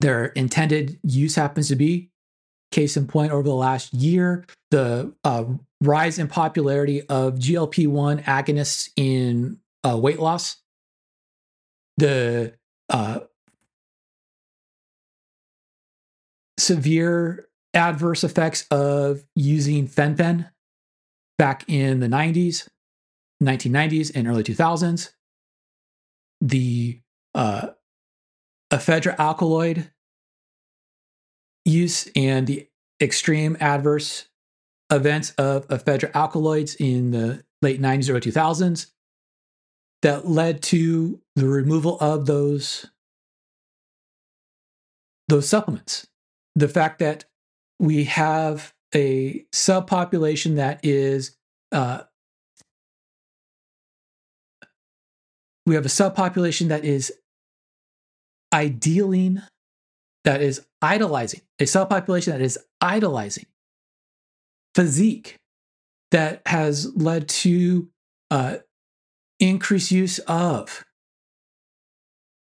their 0.00 0.26
intended 0.26 0.98
use 1.02 1.34
happens 1.34 1.68
to 1.68 1.76
be. 1.76 2.09
Case 2.70 2.96
in 2.96 3.06
point, 3.06 3.32
over 3.32 3.42
the 3.42 3.54
last 3.54 3.92
year, 3.92 4.44
the 4.70 5.12
uh, 5.24 5.44
rise 5.80 6.18
in 6.18 6.28
popularity 6.28 7.02
of 7.02 7.34
GLP 7.34 7.88
1 7.88 8.20
agonists 8.20 8.90
in 8.96 9.58
uh, 9.82 9.96
weight 9.96 10.20
loss, 10.20 10.56
the 11.96 12.54
uh, 12.88 13.20
severe 16.58 17.48
adverse 17.74 18.22
effects 18.22 18.66
of 18.70 19.24
using 19.34 19.86
fen-phen 19.86 20.50
back 21.38 21.64
in 21.68 22.00
the 22.00 22.06
90s, 22.06 22.68
1990s, 23.42 24.12
and 24.14 24.28
early 24.28 24.44
2000s, 24.44 25.10
the 26.40 27.00
uh, 27.34 27.68
ephedra 28.70 29.16
alkaloid 29.18 29.90
use 31.64 32.08
and 32.16 32.46
the 32.46 32.68
extreme 33.00 33.56
adverse 33.60 34.26
events 34.90 35.30
of 35.32 35.66
ephedra 35.68 36.12
alkaloids 36.14 36.74
in 36.76 37.10
the 37.12 37.44
late 37.62 37.80
90s, 37.80 38.10
early 38.10 38.20
2000s 38.20 38.86
that 40.02 40.26
led 40.26 40.62
to 40.62 41.20
the 41.36 41.46
removal 41.46 41.98
of 42.00 42.26
those, 42.26 42.86
those 45.28 45.48
supplements. 45.48 46.06
The 46.54 46.68
fact 46.68 46.98
that 47.00 47.24
we 47.78 48.04
have 48.04 48.72
a 48.94 49.44
subpopulation 49.52 50.56
that 50.56 50.80
is 50.82 51.36
uh, 51.72 52.00
we 55.66 55.74
have 55.74 55.86
a 55.86 55.88
subpopulation 55.88 56.68
that 56.68 56.84
is 56.84 57.12
idealing, 58.52 59.42
that 60.24 60.42
is 60.42 60.66
idolizing, 60.82 61.40
a 61.58 61.66
cell 61.66 61.86
population 61.86 62.32
that 62.32 62.42
is 62.42 62.58
idolizing 62.80 63.46
physique 64.74 65.36
that 66.10 66.42
has 66.46 66.94
led 66.96 67.28
to 67.28 67.88
uh, 68.30 68.58
increased 69.38 69.90
use 69.90 70.18
of 70.20 70.84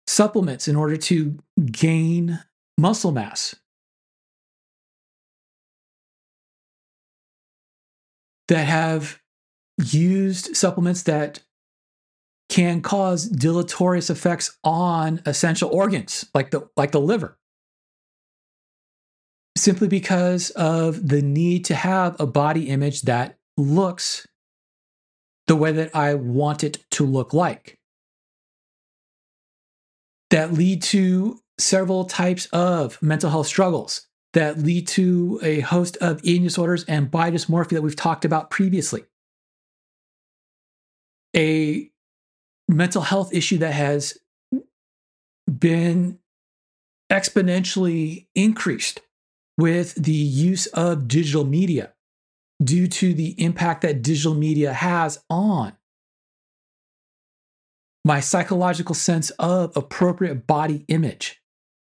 supplements 0.07 0.69
in 0.69 0.77
order 0.77 0.97
to 0.97 1.39
gain 1.67 2.41
muscle 2.77 3.13
mass. 3.13 3.55
That 8.49 8.65
have 8.65 9.21
used 9.77 10.57
supplements 10.57 11.03
that 11.05 11.41
can 12.49 12.81
cause 12.81 13.29
deleterious 13.29 14.09
effects 14.09 14.57
on 14.65 15.21
essential 15.27 15.69
organs 15.71 16.25
like 16.35 16.51
the 16.51 16.67
like 16.77 16.93
the 16.93 17.01
liver 17.01 17.38
simply 19.61 19.89
because 19.89 20.51
of 20.51 21.09
the 21.09 21.23
need 21.23 21.65
to 21.67 21.75
have 21.75 22.19
a 22.21 22.27
body 22.27 22.69
image 22.69 23.03
that 23.03 23.39
looks 23.57 24.27
the 25.47 25.57
way 25.57 25.73
that 25.73 25.95
I 25.95 26.15
want 26.15 26.63
it 26.63 26.85
to 26.93 27.05
look 27.07 27.33
like. 27.33 27.79
That 30.31 30.53
lead 30.53 30.83
to 30.83 31.41
several 31.59 32.05
types 32.05 32.47
of 32.47 33.03
mental 33.03 33.31
health 33.31 33.47
struggles, 33.47 34.07
that 34.35 34.59
lead 34.59 34.87
to 34.89 35.41
a 35.43 35.61
host 35.61 35.97
of 36.01 36.21
eating 36.23 36.45
disorders 36.45 36.85
and 36.85 37.11
body 37.11 37.37
dysmorphia 37.37 37.71
that 37.71 37.83
we've 37.83 37.97
talked 37.97 38.25
about 38.25 38.51
previously. 38.51 39.05
A 41.35 41.91
mental 42.69 43.03
health 43.03 43.35
issue 43.35 43.59
that 43.59 43.73
has 43.73 44.19
been 45.49 46.19
exponentially 47.11 48.27
increased 48.35 49.01
with 49.59 49.95
the 49.97 50.13
use 50.13 50.67
of 50.69 51.09
digital 51.09 51.45
media 51.45 51.93
due 52.63 52.87
to 52.87 53.13
the 53.13 53.41
impact 53.43 53.83
that 53.83 54.03
digital 54.03 54.35
media 54.35 54.73
has 54.73 55.23
on 55.29 55.77
my 58.05 58.21
psychological 58.21 58.95
sense 58.95 59.31
of 59.33 59.77
appropriate 59.77 60.47
body 60.47 60.85
image 60.89 61.43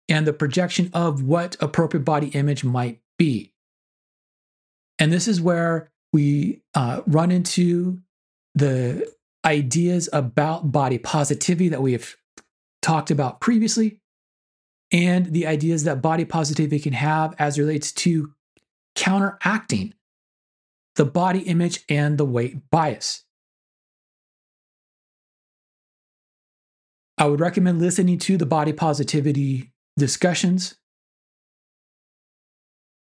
and 0.09 0.27
the 0.27 0.33
projection 0.33 0.91
of 0.95 1.23
what 1.23 1.57
appropriate 1.61 2.05
body 2.05 2.29
image 2.29 2.65
might 2.65 3.01
be. 3.19 3.53
And 4.99 5.13
this 5.13 5.29
is 5.29 5.41
where 5.41 5.91
we 6.13 6.63
uh, 6.75 7.03
run 7.07 7.31
into 7.31 8.01
the 8.55 9.13
ideas 9.45 10.09
about 10.13 10.73
body 10.73 10.99
positivity 10.99 11.69
that 11.69 11.83
we 11.83 11.93
have 11.93 12.17
talked 12.81 13.11
about 13.11 13.41
previously, 13.41 14.01
and 14.93 15.27
the 15.27 15.47
ideas 15.47 15.85
that 15.85 16.03
body 16.03 16.25
positivity 16.25 16.79
can 16.79 16.93
have 16.93 17.35
as 17.39 17.59
relates 17.59 17.93
to 17.93 18.33
counteracting 18.95 19.95
the 20.97 21.05
body 21.05 21.41
image 21.41 21.85
and 21.89 22.19
the 22.19 22.25
weight 22.25 22.71
bias. 22.71 23.25
I 27.19 27.27
would 27.27 27.41
recommend 27.41 27.81
listening 27.81 28.19
to 28.19 28.37
the 28.37 28.47
body 28.47 28.73
positivity 28.73 29.73
discussions, 29.97 30.77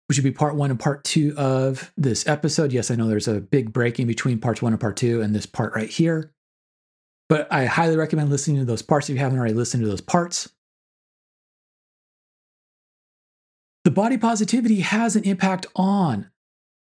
which 0.08 0.18
would 0.18 0.24
be 0.24 0.32
part 0.32 0.56
one 0.56 0.70
and 0.70 0.80
part 0.80 1.04
two 1.04 1.36
of 1.38 1.92
this 1.98 2.28
episode. 2.28 2.72
Yes, 2.72 2.92
I 2.92 2.96
know 2.96 3.08
there's 3.08 3.28
a 3.28 3.42
big 3.42 3.74
break 3.74 4.00
in 4.00 4.08
between 4.08 4.40
parts 4.40 4.62
one 4.62 4.74
and 4.74 4.80
part 4.80 4.98
two 4.98 5.22
and 5.22 5.34
this 5.34 5.48
part 5.48 5.76
right 5.76 5.90
here. 5.90 6.32
But 7.30 7.52
I 7.52 7.66
highly 7.66 7.98
recommend 7.98 8.30
listening 8.30 8.58
to 8.58 8.66
those 8.66 8.84
parts 8.84 9.10
if 9.10 9.16
you 9.16 9.20
haven't 9.20 9.40
already 9.40 9.56
listened 9.56 9.82
to 9.82 9.90
those 9.90 10.02
parts. 10.02 10.53
The 13.84 13.92
body 13.92 14.18
positivity 14.18 14.80
has 14.80 15.16
an 15.16 15.24
impact 15.24 15.66
on 15.76 16.32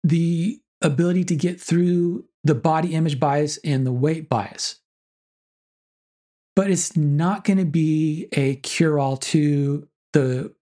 the 0.03 0.61
ability 0.81 1.23
to 1.25 1.35
get 1.35 1.59
through 1.59 2.25
the 2.43 2.55
body 2.55 2.93
image 2.93 3.19
bias 3.19 3.57
and 3.63 3.85
the 3.85 3.91
weight 3.91 4.29
bias. 4.29 4.79
But 6.55 6.71
it's 6.71 6.95
not 6.95 7.43
going 7.43 7.57
to 7.57 7.65
be 7.65 8.27
a 8.31 8.55
cure 8.57 8.97
all 8.97 9.17
to 9.17 9.87
the 10.13 10.53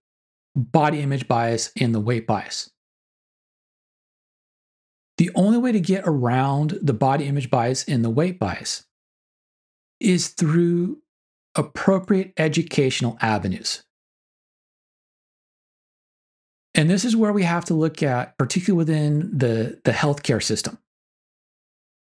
body 0.56 1.00
image 1.00 1.28
bias 1.28 1.70
and 1.80 1.94
the 1.94 2.00
weight 2.00 2.26
bias. 2.26 2.70
The 5.18 5.30
only 5.36 5.58
way 5.58 5.70
to 5.70 5.80
get 5.80 6.02
around 6.04 6.78
the 6.82 6.92
body 6.92 7.26
image 7.26 7.48
bias 7.48 7.84
and 7.84 8.04
the 8.04 8.10
weight 8.10 8.40
bias 8.40 8.84
is 10.00 10.28
through 10.28 10.98
appropriate 11.54 12.32
educational 12.36 13.16
avenues. 13.20 13.84
And 16.74 16.90
this 16.90 17.04
is 17.04 17.14
where 17.14 17.32
we 17.32 17.44
have 17.44 17.64
to 17.66 17.74
look 17.74 18.02
at, 18.02 18.36
particularly 18.36 18.78
within 18.78 19.38
the, 19.38 19.80
the 19.84 19.92
healthcare 19.92 20.42
system. 20.42 20.78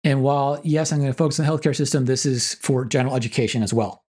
And 0.03 0.23
while, 0.23 0.61
yes, 0.65 0.93
I'm 0.93 0.99
going 0.99 1.11
to 1.11 1.17
focus 1.17 1.39
on 1.39 1.47
the 1.47 1.53
healthcare 1.53 1.77
system, 1.77 2.05
this 2.05 2.27
is 2.27 2.55
for 2.55 2.85
general 2.85 3.15
education 3.15 3.63
as 3.63 3.73
well. 3.73 4.05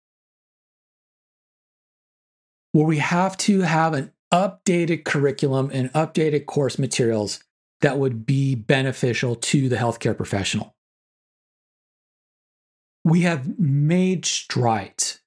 Where 2.71 2.85
we 2.85 2.97
have 2.97 3.37
to 3.37 3.61
have 3.61 3.93
an 3.93 4.11
updated 4.33 5.05
curriculum 5.05 5.69
and 5.73 5.91
updated 5.93 6.45
course 6.45 6.77
materials 6.77 7.41
that 7.81 7.97
would 7.97 8.25
be 8.25 8.55
beneficial 8.55 9.35
to 9.35 9.69
the 9.69 9.75
healthcare 9.75 10.15
professional. 10.15 10.75
We 13.03 13.21
have 13.21 13.59
made 13.59 14.25
strides 14.25 15.19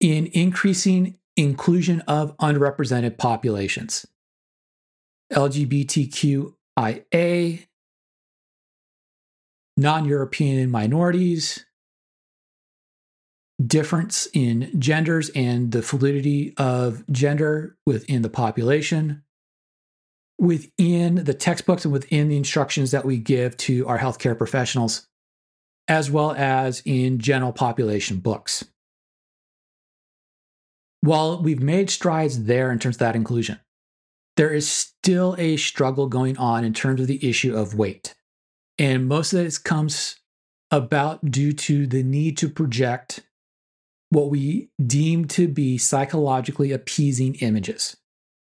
in 0.00 0.26
increasing 0.26 1.18
inclusion 1.36 2.00
of 2.02 2.36
underrepresented 2.38 3.18
populations. 3.18 4.06
LGBTQIA, 5.34 6.52
non 9.76 10.04
European 10.04 10.70
minorities, 10.70 11.64
difference 13.64 14.28
in 14.32 14.70
genders 14.80 15.30
and 15.30 15.72
the 15.72 15.82
fluidity 15.82 16.54
of 16.56 17.04
gender 17.10 17.76
within 17.86 18.22
the 18.22 18.30
population, 18.30 19.22
within 20.38 21.16
the 21.16 21.34
textbooks 21.34 21.84
and 21.84 21.92
within 21.92 22.28
the 22.28 22.36
instructions 22.36 22.90
that 22.90 23.04
we 23.04 23.16
give 23.16 23.56
to 23.56 23.86
our 23.86 23.98
healthcare 23.98 24.36
professionals, 24.36 25.06
as 25.88 26.10
well 26.10 26.32
as 26.32 26.82
in 26.84 27.18
general 27.18 27.52
population 27.52 28.18
books. 28.18 28.64
While 31.00 31.42
we've 31.42 31.62
made 31.62 31.90
strides 31.90 32.44
there 32.44 32.72
in 32.72 32.78
terms 32.78 32.96
of 32.96 33.00
that 33.00 33.16
inclusion, 33.16 33.60
there 34.36 34.52
is 34.52 34.68
still 34.68 35.36
a 35.38 35.56
struggle 35.56 36.08
going 36.08 36.36
on 36.36 36.64
in 36.64 36.72
terms 36.72 37.00
of 37.00 37.06
the 37.06 37.28
issue 37.28 37.56
of 37.56 37.74
weight. 37.74 38.14
And 38.78 39.06
most 39.06 39.32
of 39.32 39.44
this 39.44 39.58
comes 39.58 40.16
about 40.70 41.30
due 41.30 41.52
to 41.52 41.86
the 41.86 42.02
need 42.02 42.36
to 42.38 42.48
project 42.48 43.20
what 44.10 44.30
we 44.30 44.70
deem 44.84 45.26
to 45.26 45.48
be 45.48 45.78
psychologically 45.78 46.72
appeasing 46.72 47.34
images. 47.36 47.96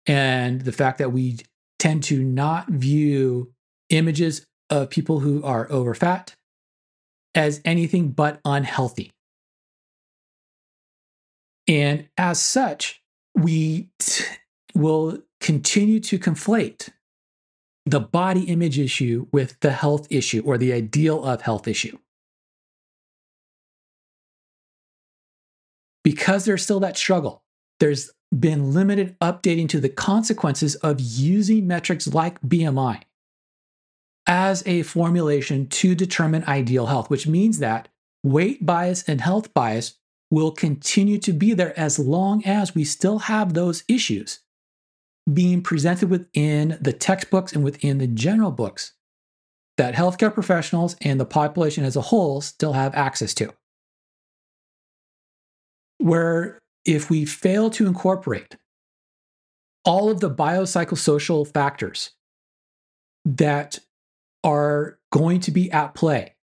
And 0.08 0.62
the 0.62 0.72
fact 0.72 0.98
that 1.00 1.12
we 1.12 1.38
tend 1.80 2.04
to 2.04 2.24
not 2.24 2.68
view 2.68 3.52
images 3.90 4.46
of 4.70 4.90
people 4.90 5.20
who 5.20 5.44
are 5.44 5.68
overfat 5.68 6.34
as 7.36 7.62
anything 7.66 8.10
but 8.10 8.40
unhealthy. 8.46 9.12
And 11.68 12.08
as 12.18 12.42
such, 12.42 13.02
we 13.36 13.90
t- 14.00 14.24
will 14.74 15.20
continue 15.46 16.00
to 16.00 16.18
conflate 16.18 16.90
the 17.86 18.00
body 18.00 18.46
image 18.46 18.80
issue 18.80 19.28
with 19.32 19.60
the 19.60 19.70
health 19.70 20.08
issue 20.10 20.42
or 20.44 20.58
the 20.58 20.74
ideal 20.74 21.24
of 21.24 21.44
health 21.44 21.68
issue. 21.68 21.96
Because 26.04 26.46
there's 26.46 26.64
still 26.64 26.80
that 26.80 26.98
struggle, 26.98 27.44
there's 27.80 28.10
been 28.38 28.74
limited 28.74 29.16
updating 29.20 29.70
to 29.70 29.80
the 29.80 29.88
consequences 29.88 30.74
of 30.78 31.00
using 31.00 31.68
metrics 31.68 32.08
like 32.08 32.42
BMI 32.42 33.04
as 34.26 34.64
a 34.66 34.82
formulation 34.82 35.68
to 35.68 35.94
determine 35.94 36.44
ideal 36.46 36.88
health, 36.88 37.12
which 37.12 37.28
means 37.28 37.60
that 37.60 37.88
weight 38.24 38.66
bias 38.66 39.04
and 39.04 39.22
health 39.22 39.54
bias 39.54 39.94
will 40.32 40.52
continue 40.52 41.20
to 41.20 41.32
be 41.32 41.54
there 41.54 41.80
as 41.80 42.00
long 42.00 42.44
as 42.46 42.74
we 42.74 42.84
still 42.84 43.20
have 43.20 43.54
those 43.54 43.84
issues 43.88 44.40
being 45.32 45.62
presented 45.62 46.10
within 46.10 46.78
the 46.80 46.94
textbooks 46.94 47.54
and 47.54 47.64
within 47.64 47.98
the 47.98 48.08
general 48.08 48.52
books 48.52 48.94
that 49.78 49.96
healthcare 49.96 50.34
professionals 50.34 50.96
and 51.02 51.20
the 51.20 51.26
population 51.26 51.84
as 51.84 51.96
a 51.96 52.02
whole 52.02 52.42
still 52.42 52.74
have 52.74 52.94
access 52.96 53.34
to. 53.34 53.54
Where 55.98 56.60
if 56.86 57.10
we 57.10 57.26
fail 57.26 57.70
to 57.72 57.88
incorporate 57.88 58.56
all 59.84 60.10
of 60.10 60.20
the 60.20 60.30
biopsychosocial 60.30 61.52
factors 61.52 62.12
that 63.26 63.80
are 64.44 65.00
going 65.12 65.40
to 65.42 65.52
be 65.52 65.72
at 65.72 65.96
play 65.96 66.36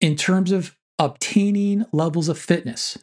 in 0.00 0.16
terms 0.16 0.50
of 0.50 0.76
obtaining 0.98 1.84
levels 1.92 2.28
of 2.28 2.38
fitness 2.38 2.98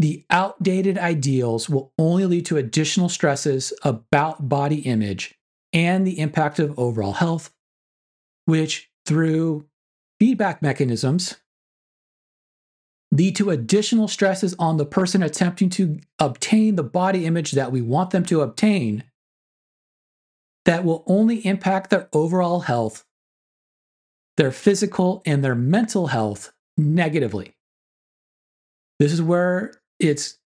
the 0.00 0.24
outdated 0.30 0.96
ideals 0.96 1.68
will 1.68 1.92
only 1.98 2.24
lead 2.24 2.46
to 2.46 2.56
additional 2.56 3.10
stresses 3.10 3.70
about 3.82 4.48
body 4.48 4.78
image 4.78 5.38
and 5.74 6.06
the 6.06 6.18
impact 6.18 6.58
of 6.58 6.78
overall 6.78 7.12
health, 7.12 7.52
which 8.46 8.90
through 9.04 9.66
feedback 10.18 10.62
mechanisms 10.62 11.36
lead 13.12 13.36
to 13.36 13.50
additional 13.50 14.08
stresses 14.08 14.54
on 14.58 14.78
the 14.78 14.86
person 14.86 15.22
attempting 15.22 15.68
to 15.68 16.00
obtain 16.18 16.76
the 16.76 16.82
body 16.82 17.26
image 17.26 17.52
that 17.52 17.70
we 17.70 17.82
want 17.82 18.08
them 18.10 18.24
to 18.24 18.40
obtain 18.40 19.04
that 20.64 20.82
will 20.82 21.04
only 21.08 21.44
impact 21.46 21.90
their 21.90 22.08
overall 22.14 22.60
health, 22.60 23.04
their 24.38 24.50
physical 24.50 25.20
and 25.26 25.44
their 25.44 25.54
mental 25.54 26.06
health 26.06 26.54
negatively. 26.78 27.54
This 28.98 29.12
is 29.12 29.20
where 29.20 29.79
it's 30.00 30.38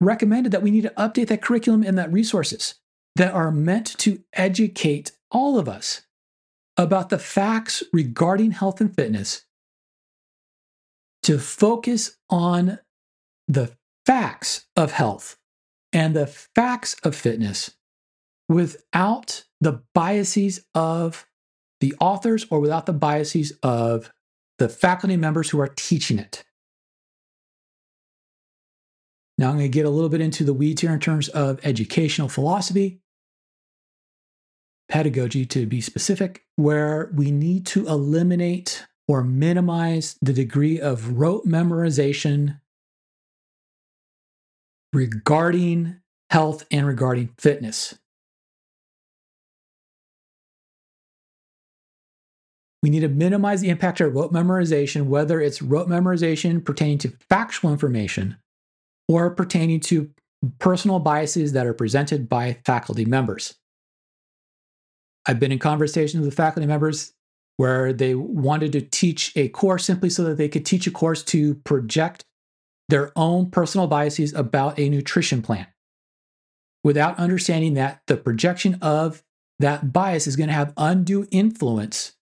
recommended 0.00 0.52
that 0.52 0.62
we 0.62 0.70
need 0.70 0.82
to 0.82 0.90
update 0.90 1.28
that 1.28 1.42
curriculum 1.42 1.82
and 1.82 1.98
that 1.98 2.12
resources 2.12 2.76
that 3.16 3.34
are 3.34 3.50
meant 3.50 3.98
to 3.98 4.22
educate 4.32 5.12
all 5.30 5.58
of 5.58 5.68
us 5.68 6.02
about 6.76 7.10
the 7.10 7.18
facts 7.18 7.82
regarding 7.92 8.52
health 8.52 8.80
and 8.80 8.94
fitness 8.94 9.44
to 11.22 11.38
focus 11.38 12.16
on 12.30 12.78
the 13.46 13.76
facts 14.06 14.66
of 14.76 14.92
health 14.92 15.36
and 15.92 16.16
the 16.16 16.26
facts 16.26 16.96
of 17.04 17.14
fitness 17.14 17.74
without 18.48 19.44
the 19.60 19.82
biases 19.94 20.64
of 20.74 21.26
the 21.80 21.94
authors 22.00 22.46
or 22.50 22.60
without 22.60 22.86
the 22.86 22.92
biases 22.92 23.52
of 23.62 24.10
the 24.58 24.68
faculty 24.68 25.16
members 25.16 25.50
who 25.50 25.60
are 25.60 25.68
teaching 25.68 26.18
it. 26.18 26.44
Now, 29.42 29.48
I'm 29.48 29.56
going 29.56 29.64
to 29.64 29.76
get 29.76 29.86
a 29.86 29.90
little 29.90 30.08
bit 30.08 30.20
into 30.20 30.44
the 30.44 30.54
weeds 30.54 30.82
here 30.82 30.92
in 30.92 31.00
terms 31.00 31.28
of 31.30 31.58
educational 31.64 32.28
philosophy, 32.28 33.00
pedagogy 34.88 35.44
to 35.46 35.66
be 35.66 35.80
specific, 35.80 36.44
where 36.54 37.10
we 37.12 37.32
need 37.32 37.66
to 37.66 37.88
eliminate 37.88 38.86
or 39.08 39.24
minimize 39.24 40.16
the 40.22 40.32
degree 40.32 40.80
of 40.80 41.18
rote 41.18 41.44
memorization 41.44 42.60
regarding 44.92 45.96
health 46.30 46.64
and 46.70 46.86
regarding 46.86 47.30
fitness. 47.36 47.98
We 52.80 52.90
need 52.90 53.00
to 53.00 53.08
minimize 53.08 53.60
the 53.60 53.70
impact 53.70 54.00
of 54.00 54.14
rote 54.14 54.32
memorization, 54.32 55.06
whether 55.06 55.40
it's 55.40 55.60
rote 55.60 55.88
memorization 55.88 56.64
pertaining 56.64 56.98
to 56.98 57.12
factual 57.28 57.72
information 57.72 58.36
or 59.12 59.30
pertaining 59.30 59.80
to 59.80 60.10
personal 60.58 60.98
biases 60.98 61.52
that 61.52 61.66
are 61.66 61.74
presented 61.74 62.28
by 62.28 62.58
faculty 62.64 63.04
members. 63.04 63.54
I've 65.26 65.38
been 65.38 65.52
in 65.52 65.58
conversations 65.58 66.24
with 66.24 66.34
faculty 66.34 66.66
members 66.66 67.12
where 67.56 67.92
they 67.92 68.14
wanted 68.14 68.72
to 68.72 68.80
teach 68.80 69.32
a 69.36 69.48
course 69.48 69.84
simply 69.84 70.10
so 70.10 70.24
that 70.24 70.36
they 70.36 70.48
could 70.48 70.66
teach 70.66 70.86
a 70.86 70.90
course 70.90 71.22
to 71.24 71.54
project 71.56 72.24
their 72.88 73.12
own 73.14 73.50
personal 73.50 73.86
biases 73.86 74.34
about 74.34 74.78
a 74.78 74.88
nutrition 74.88 75.42
plan 75.42 75.66
without 76.82 77.18
understanding 77.18 77.74
that 77.74 78.02
the 78.06 78.16
projection 78.16 78.76
of 78.82 79.22
that 79.60 79.92
bias 79.92 80.26
is 80.26 80.34
going 80.34 80.48
to 80.48 80.54
have 80.54 80.72
undue 80.76 81.26
influence 81.30 82.14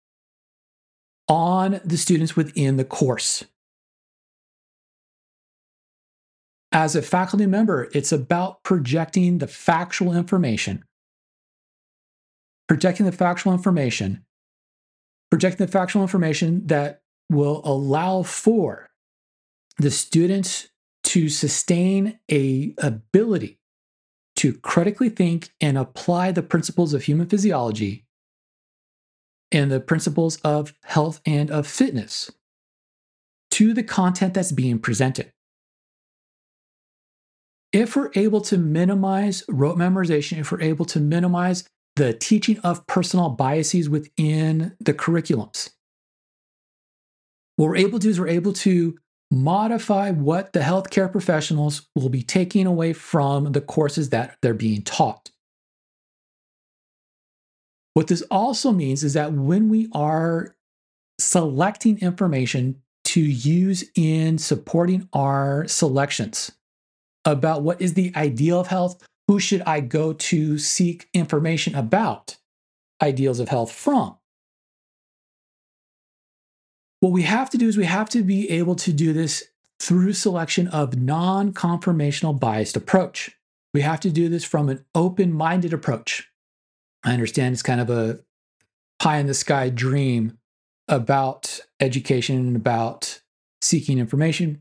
on 1.29 1.81
the 1.85 1.97
students 1.97 2.37
within 2.37 2.77
the 2.77 2.85
course. 2.85 3.45
As 6.73 6.95
a 6.95 7.03
faculty 7.03 7.47
member, 7.47 7.89
it's 7.93 8.13
about 8.13 8.63
projecting 8.63 9.39
the 9.39 9.49
factual 9.49 10.15
information. 10.15 10.85
Projecting 12.69 13.07
the 13.07 13.13
factual 13.13 13.53
information. 13.53 14.25
Projecting 15.31 15.67
the 15.67 15.73
factual 15.73 16.03
information 16.03 16.67
that 16.69 17.03
will 17.29 17.61
allow 17.65 18.23
for 18.23 18.91
the 19.79 19.91
students 19.91 20.69
to 21.03 21.29
sustain 21.29 22.19
a 22.31 22.75
ability 22.79 23.59
to 24.37 24.53
critically 24.53 25.09
think 25.09 25.51
and 25.61 25.77
apply 25.77 26.33
the 26.33 26.43
principles 26.43 26.95
of 26.95 27.05
human 27.05 27.27
physiology 27.27 28.07
and 29.51 29.71
the 29.71 29.81
principles 29.81 30.37
of 30.39 30.75
health 30.85 31.21
and 31.27 31.51
of 31.51 31.67
fitness 31.67 32.31
to 33.51 33.75
the 33.75 33.83
content 33.83 34.35
that's 34.35 34.53
being 34.53 34.79
presented. 34.79 35.33
If 37.73 37.95
we're 37.95 38.11
able 38.15 38.41
to 38.43 38.59
minimize 38.59 39.45
rote 39.49 39.79
memorization, 39.79 40.39
if 40.39 40.51
we're 40.51 40.61
able 40.61 40.85
to 40.87 41.01
minimize 41.01 41.65
the 41.97 42.13
teaching 42.13 42.59
of 42.61 42.87
personal 42.87 43.31
biases 43.31 43.89
within 43.89 44.77
the 44.81 44.93
curriculums, 44.93 45.71
what 47.57 47.67
we're 47.67 47.77
able 47.77 47.99
to 47.99 48.05
do 48.05 48.11
is 48.11 48.19
we're 48.19 48.29
able 48.29 48.53
to 48.55 48.99
modify 49.31 50.11
what 50.11 50.53
the 50.53 50.61
healthcare 50.61 51.11
professionals 51.11 51.87
will 51.95 52.09
be 52.09 52.23
taking 52.23 52.67
away 52.67 52.93
from 52.93 53.53
the 53.53 53.61
courses 53.61 54.11
that 54.11 54.37
they're 54.43 54.55
being 54.55 54.83
taught. 54.83 55.31
What 57.95 58.09
this 58.09 58.23
also 58.31 58.73
means 58.73 59.05
is 59.05 59.13
that 59.13 59.33
when 59.33 59.69
we 59.69 59.89
are 59.93 60.57
selecting 61.21 62.01
information 62.01 62.83
to 63.05 63.21
use 63.21 63.85
in 63.95 64.39
supporting 64.39 65.09
our 65.13 65.69
selections 65.69 66.51
about 67.25 67.63
what 67.63 67.81
is 67.81 67.95
the 67.95 68.13
ideal 68.17 68.61
of 68.61 68.69
health, 68.69 69.03
who 69.29 69.39
should 69.39 69.63
I 69.63 69.81
go 69.81 70.13
to 70.13 70.59
seek 70.59 71.09
information 71.15 71.75
about 71.75 72.37
ideals 73.03 73.41
of 73.41 73.49
health 73.49 73.73
from? 73.73 74.17
What 77.01 77.13
we 77.13 77.23
have 77.23 77.49
to 77.51 77.59
do 77.59 77.69
is 77.69 77.77
we 77.77 77.87
have 77.87 78.11
to 78.11 78.23
be 78.23 78.51
able 78.51 78.75
to 78.77 78.93
do 78.93 79.13
this 79.13 79.45
through 79.81 80.13
selection 80.13 80.69
of 80.69 80.97
non 80.97 81.53
conformational 81.53 82.39
biased 82.39 82.77
approach. 82.77 83.31
We 83.73 83.81
have 83.81 84.01
to 84.01 84.11
do 84.11 84.29
this 84.29 84.45
from 84.45 84.69
an 84.69 84.85
open 84.95 85.33
minded 85.33 85.73
approach. 85.73 86.29
I 87.03 87.13
understand 87.13 87.55
it's 87.55 87.63
kind 87.63 87.81
of 87.81 87.89
a 87.89 88.21
pie 88.99 89.19
in 89.19 89.27
the 89.27 89.35
sky 89.35 89.71
dream 89.71 90.39
about 90.89 91.61
education 91.79 92.37
and 92.37 92.57
about 92.57 93.21
seeking 93.63 93.99
information. 93.99 94.61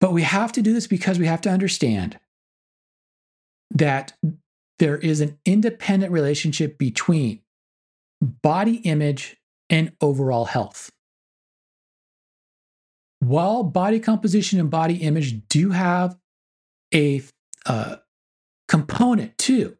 But 0.00 0.12
we 0.12 0.22
have 0.22 0.52
to 0.52 0.62
do 0.62 0.72
this 0.72 0.86
because 0.86 1.18
we 1.18 1.26
have 1.26 1.40
to 1.42 1.50
understand 1.50 2.18
that 3.70 4.12
there 4.78 4.96
is 4.96 5.20
an 5.20 5.38
independent 5.44 6.12
relationship 6.12 6.78
between 6.78 7.40
body 8.20 8.76
image 8.76 9.36
and 9.68 9.92
overall 10.00 10.46
health. 10.46 10.90
While 13.20 13.64
body 13.64 13.98
composition 13.98 14.60
and 14.60 14.70
body 14.70 14.96
image 14.96 15.48
do 15.48 15.70
have 15.70 16.16
a 16.94 17.22
uh, 17.66 17.96
component 18.68 19.36
to 19.38 19.76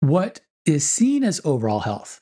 what 0.00 0.40
is 0.64 0.88
seen 0.88 1.24
as 1.24 1.40
overall 1.44 1.80
health, 1.80 2.20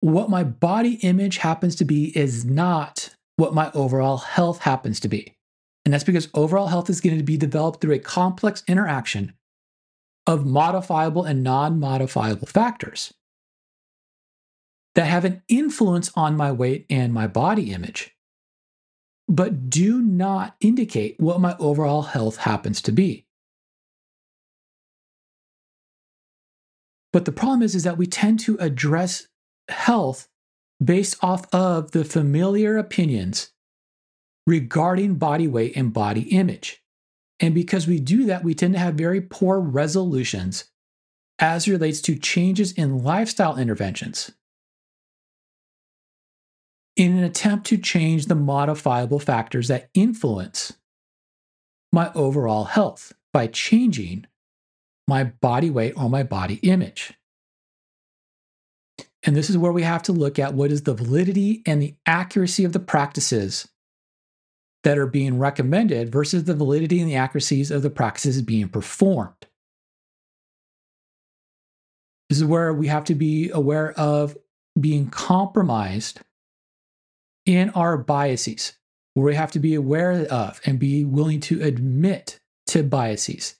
what 0.00 0.30
my 0.30 0.44
body 0.44 0.94
image 1.02 1.38
happens 1.38 1.74
to 1.76 1.84
be 1.84 2.16
is 2.16 2.44
not 2.44 3.14
what 3.36 3.54
my 3.54 3.70
overall 3.72 4.18
health 4.18 4.60
happens 4.60 5.00
to 5.00 5.08
be. 5.08 5.33
And 5.84 5.92
that's 5.92 6.04
because 6.04 6.28
overall 6.32 6.68
health 6.68 6.88
is 6.88 7.00
going 7.00 7.18
to 7.18 7.24
be 7.24 7.36
developed 7.36 7.80
through 7.80 7.94
a 7.94 7.98
complex 7.98 8.62
interaction 8.66 9.34
of 10.26 10.46
modifiable 10.46 11.24
and 11.24 11.42
non 11.42 11.78
modifiable 11.78 12.46
factors 12.46 13.12
that 14.94 15.06
have 15.06 15.24
an 15.24 15.42
influence 15.48 16.10
on 16.14 16.36
my 16.36 16.52
weight 16.52 16.86
and 16.88 17.12
my 17.12 17.26
body 17.26 17.72
image, 17.72 18.16
but 19.28 19.68
do 19.68 20.00
not 20.00 20.56
indicate 20.60 21.16
what 21.18 21.40
my 21.40 21.56
overall 21.58 22.02
health 22.02 22.38
happens 22.38 22.80
to 22.82 22.92
be. 22.92 23.26
But 27.12 27.26
the 27.26 27.32
problem 27.32 27.62
is, 27.62 27.74
is 27.74 27.84
that 27.84 27.98
we 27.98 28.06
tend 28.06 28.40
to 28.40 28.56
address 28.58 29.28
health 29.68 30.28
based 30.82 31.16
off 31.22 31.46
of 31.54 31.92
the 31.92 32.04
familiar 32.04 32.76
opinions 32.76 33.50
regarding 34.46 35.14
body 35.14 35.48
weight 35.48 35.76
and 35.76 35.92
body 35.92 36.22
image. 36.22 36.82
And 37.40 37.54
because 37.54 37.86
we 37.86 37.98
do 37.98 38.26
that, 38.26 38.44
we 38.44 38.54
tend 38.54 38.74
to 38.74 38.80
have 38.80 38.94
very 38.94 39.20
poor 39.20 39.58
resolutions 39.60 40.66
as 41.38 41.68
relates 41.68 42.00
to 42.02 42.16
changes 42.16 42.72
in 42.72 43.02
lifestyle 43.02 43.56
interventions 43.56 44.30
in 46.96 47.16
an 47.16 47.24
attempt 47.24 47.66
to 47.66 47.76
change 47.76 48.26
the 48.26 48.34
modifiable 48.34 49.18
factors 49.18 49.68
that 49.68 49.90
influence 49.94 50.74
my 51.92 52.12
overall 52.14 52.64
health 52.64 53.12
by 53.32 53.46
changing 53.46 54.26
my 55.08 55.24
body 55.24 55.70
weight 55.70 55.92
or 55.96 56.08
my 56.08 56.22
body 56.22 56.56
image. 56.62 57.12
And 59.24 59.34
this 59.34 59.50
is 59.50 59.58
where 59.58 59.72
we 59.72 59.82
have 59.82 60.02
to 60.04 60.12
look 60.12 60.38
at 60.38 60.54
what 60.54 60.70
is 60.70 60.82
the 60.82 60.94
validity 60.94 61.62
and 61.66 61.80
the 61.80 61.96
accuracy 62.06 62.64
of 62.64 62.72
the 62.72 62.80
practices 62.80 63.68
that 64.84 64.98
are 64.98 65.06
being 65.06 65.38
recommended 65.38 66.12
versus 66.12 66.44
the 66.44 66.54
validity 66.54 67.00
and 67.00 67.10
the 67.10 67.16
accuracies 67.16 67.70
of 67.70 67.82
the 67.82 67.90
practices 67.90 68.42
being 68.42 68.68
performed. 68.68 69.46
This 72.28 72.38
is 72.38 72.44
where 72.44 72.72
we 72.72 72.86
have 72.86 73.04
to 73.04 73.14
be 73.14 73.50
aware 73.50 73.92
of 73.92 74.36
being 74.78 75.08
compromised 75.08 76.20
in 77.46 77.70
our 77.70 77.96
biases, 77.96 78.74
where 79.14 79.26
we 79.26 79.34
have 79.34 79.52
to 79.52 79.58
be 79.58 79.74
aware 79.74 80.26
of 80.30 80.60
and 80.64 80.78
be 80.78 81.04
willing 81.04 81.40
to 81.40 81.62
admit 81.62 82.40
to 82.66 82.82
biases 82.82 83.56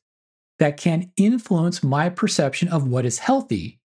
that 0.59 0.77
can 0.77 1.11
influence 1.16 1.83
my 1.83 2.09
perception 2.09 2.68
of 2.68 2.87
what 2.87 3.05
is 3.07 3.18
healthy 3.18 3.81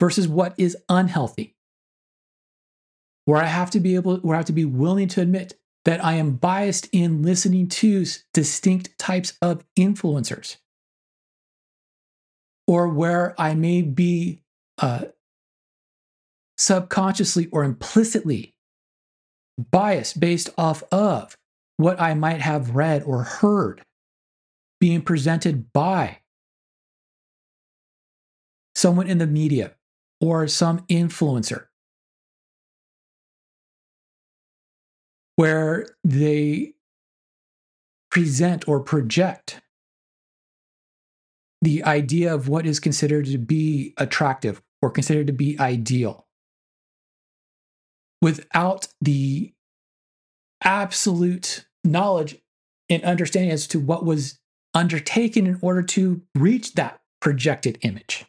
versus 0.00 0.28
what 0.28 0.54
is 0.58 0.76
unhealthy. 0.88 1.54
Where 3.24 3.42
I 3.42 3.46
have 3.46 3.70
to 3.72 3.80
be 3.80 3.96
able, 3.96 4.18
where 4.18 4.36
I 4.36 4.38
have 4.38 4.46
to 4.46 4.52
be 4.52 4.64
willing 4.64 5.08
to 5.08 5.20
admit 5.20 5.58
that 5.86 6.04
I 6.04 6.14
am 6.14 6.32
biased 6.32 6.88
in 6.90 7.22
listening 7.22 7.68
to 7.68 8.04
distinct 8.34 8.98
types 8.98 9.34
of 9.40 9.64
influencers, 9.78 10.56
or 12.66 12.88
where 12.88 13.40
I 13.40 13.54
may 13.54 13.82
be 13.82 14.42
uh, 14.78 15.04
subconsciously 16.58 17.46
or 17.52 17.62
implicitly 17.62 18.52
biased 19.70 20.18
based 20.18 20.50
off 20.58 20.82
of 20.90 21.36
what 21.76 22.00
I 22.00 22.14
might 22.14 22.40
have 22.40 22.74
read 22.74 23.04
or 23.04 23.22
heard 23.22 23.80
being 24.80 25.02
presented 25.02 25.72
by 25.72 26.18
someone 28.74 29.06
in 29.06 29.18
the 29.18 29.26
media 29.26 29.76
or 30.20 30.48
some 30.48 30.80
influencer 30.88 31.66
where 35.36 35.86
they 36.02 36.72
present 38.10 38.66
or 38.66 38.80
project 38.80 39.60
the 41.62 41.84
idea 41.84 42.34
of 42.34 42.48
what 42.48 42.66
is 42.66 42.80
considered 42.80 43.26
to 43.26 43.38
be 43.38 43.94
attractive 43.96 44.62
or 44.82 44.90
considered 44.90 45.26
to 45.26 45.32
be 45.32 45.58
ideal 45.58 46.26
without 48.22 48.88
the 49.00 49.52
absolute 50.62 51.66
knowledge 51.84 52.36
and 52.88 53.02
understanding 53.04 53.50
as 53.50 53.66
to 53.66 53.78
what 53.80 54.04
was 54.04 54.38
undertaken 54.74 55.46
in 55.46 55.58
order 55.62 55.82
to 55.82 56.22
reach 56.34 56.74
that 56.74 57.00
projected 57.20 57.78
image. 57.82 58.24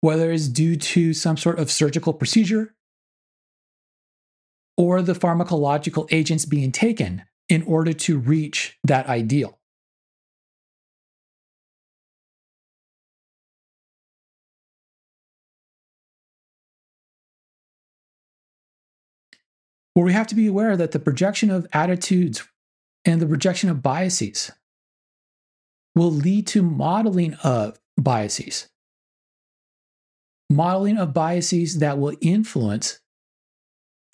Whether 0.00 0.32
it's 0.32 0.48
due 0.48 0.76
to 0.76 1.14
some 1.14 1.36
sort 1.36 1.58
of 1.58 1.70
surgical 1.70 2.12
procedure 2.12 2.74
or 4.82 5.00
the 5.00 5.12
pharmacological 5.12 6.08
agents 6.10 6.44
being 6.44 6.72
taken 6.72 7.22
in 7.48 7.62
order 7.62 7.92
to 7.92 8.18
reach 8.18 8.76
that 8.82 9.06
ideal. 9.06 9.60
Well, 19.94 20.04
we 20.04 20.12
have 20.14 20.26
to 20.26 20.34
be 20.34 20.48
aware 20.48 20.76
that 20.76 20.90
the 20.90 20.98
projection 20.98 21.48
of 21.48 21.68
attitudes 21.72 22.42
and 23.04 23.22
the 23.22 23.26
projection 23.26 23.70
of 23.70 23.84
biases 23.84 24.50
will 25.94 26.10
lead 26.10 26.48
to 26.48 26.62
modeling 26.62 27.34
of 27.44 27.78
biases. 27.96 28.68
Modeling 30.50 30.98
of 30.98 31.14
biases 31.14 31.78
that 31.78 31.98
will 31.98 32.16
influence 32.20 32.98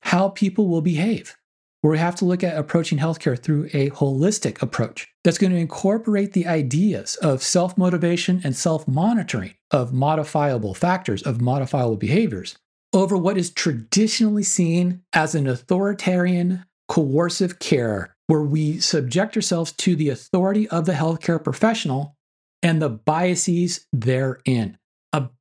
how 0.03 0.31
people 0.31 0.69
will 0.69 0.83
behave. 0.83 1.37
Where 1.81 1.93
we 1.93 1.99
have 1.99 2.17
to 2.17 2.25
look 2.25 2.43
at 2.43 2.57
approaching 2.57 2.99
healthcare 2.99 3.41
through 3.41 3.67
a 3.73 3.91
holistic 3.91 4.61
approach 4.61 5.07
that's 5.23 5.39
going 5.39 5.53
to 5.53 5.59
incorporate 5.59 6.33
the 6.33 6.47
ideas 6.47 7.15
of 7.17 7.43
self 7.43 7.79
motivation 7.79 8.41
and 8.43 8.57
self 8.57 8.89
monitoring 8.89 9.55
of 9.71 9.93
modifiable 9.93 10.75
factors, 10.75 11.23
of 11.23 11.41
modifiable 11.41 11.97
behaviors, 11.97 12.57
over 12.93 13.17
what 13.17 13.39
is 13.39 13.51
traditionally 13.53 14.43
seen 14.43 15.03
as 15.13 15.37
an 15.37 15.47
authoritarian, 15.47 16.65
coercive 16.89 17.61
care, 17.61 18.17
where 18.27 18.43
we 18.43 18.81
subject 18.81 19.37
ourselves 19.37 19.71
to 19.73 19.95
the 19.95 20.09
authority 20.09 20.69
of 20.71 20.85
the 20.85 20.95
healthcare 20.95 21.43
professional 21.43 22.17
and 22.61 22.83
the 22.83 22.89
biases 22.91 23.87
therein 23.93 24.79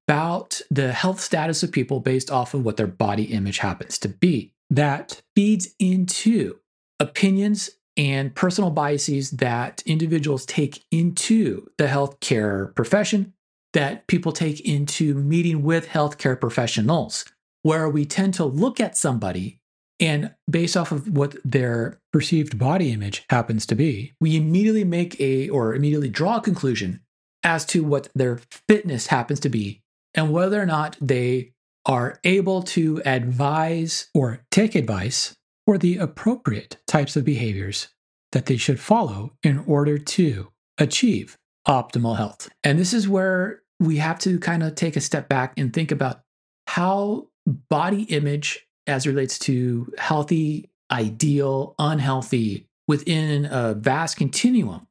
about 0.07 0.61
the 0.71 0.93
health 0.93 1.19
status 1.19 1.63
of 1.63 1.71
people 1.71 1.99
based 1.99 2.31
off 2.31 2.53
of 2.53 2.63
what 2.63 2.77
their 2.77 2.87
body 2.87 3.23
image 3.25 3.57
happens 3.57 3.97
to 3.99 4.07
be. 4.07 4.53
That 4.69 5.21
feeds 5.35 5.69
into 5.79 6.59
opinions 6.99 7.69
and 7.97 8.33
personal 8.33 8.69
biases 8.69 9.31
that 9.31 9.83
individuals 9.85 10.45
take 10.45 10.85
into 10.91 11.67
the 11.77 11.87
healthcare 11.87 12.73
profession, 12.75 13.33
that 13.73 14.07
people 14.07 14.31
take 14.31 14.61
into 14.61 15.13
meeting 15.13 15.63
with 15.63 15.87
healthcare 15.87 16.39
professionals 16.39 17.25
where 17.63 17.89
we 17.89 18.05
tend 18.05 18.33
to 18.35 18.45
look 18.45 18.79
at 18.79 18.95
somebody 18.95 19.59
and 19.99 20.33
based 20.49 20.77
off 20.77 20.91
of 20.91 21.07
what 21.09 21.35
their 21.43 21.99
perceived 22.13 22.59
body 22.59 22.91
image 22.91 23.25
happens 23.29 23.65
to 23.65 23.75
be, 23.75 24.13
we 24.21 24.37
immediately 24.37 24.83
make 24.83 25.19
a 25.19 25.49
or 25.49 25.73
immediately 25.73 26.09
draw 26.09 26.37
a 26.37 26.41
conclusion 26.41 27.01
as 27.43 27.65
to 27.65 27.83
what 27.83 28.09
their 28.13 28.39
fitness 28.67 29.07
happens 29.07 29.39
to 29.39 29.49
be 29.49 29.81
and 30.17 30.33
whether 30.33 30.61
or 30.61 30.65
not 30.65 30.97
they 30.99 31.53
are 31.85 32.19
able 32.25 32.61
to 32.61 33.01
advise 33.05 34.09
or 34.13 34.43
take 34.51 34.75
advice 34.75 35.37
for 35.65 35.77
the 35.77 35.97
appropriate 35.97 36.77
types 36.87 37.15
of 37.15 37.23
behaviors 37.23 37.87
that 38.33 38.47
they 38.47 38.57
should 38.57 38.79
follow 38.79 39.31
in 39.43 39.59
order 39.67 39.97
to 39.97 40.51
achieve 40.77 41.37
optimal 41.67 42.17
health. 42.17 42.49
And 42.63 42.77
this 42.77 42.93
is 42.93 43.07
where 43.07 43.61
we 43.79 43.97
have 43.97 44.19
to 44.19 44.39
kind 44.39 44.63
of 44.63 44.75
take 44.75 44.95
a 44.95 45.01
step 45.01 45.29
back 45.29 45.53
and 45.57 45.71
think 45.71 45.91
about 45.91 46.21
how 46.65 47.27
body 47.69 48.03
image 48.03 48.67
as 48.87 49.07
relates 49.07 49.37
to 49.39 49.93
healthy, 49.97 50.69
ideal, 50.91 51.75
unhealthy 51.79 52.67
within 52.87 53.45
a 53.45 53.73
vast 53.73 54.17
continuum 54.17 54.87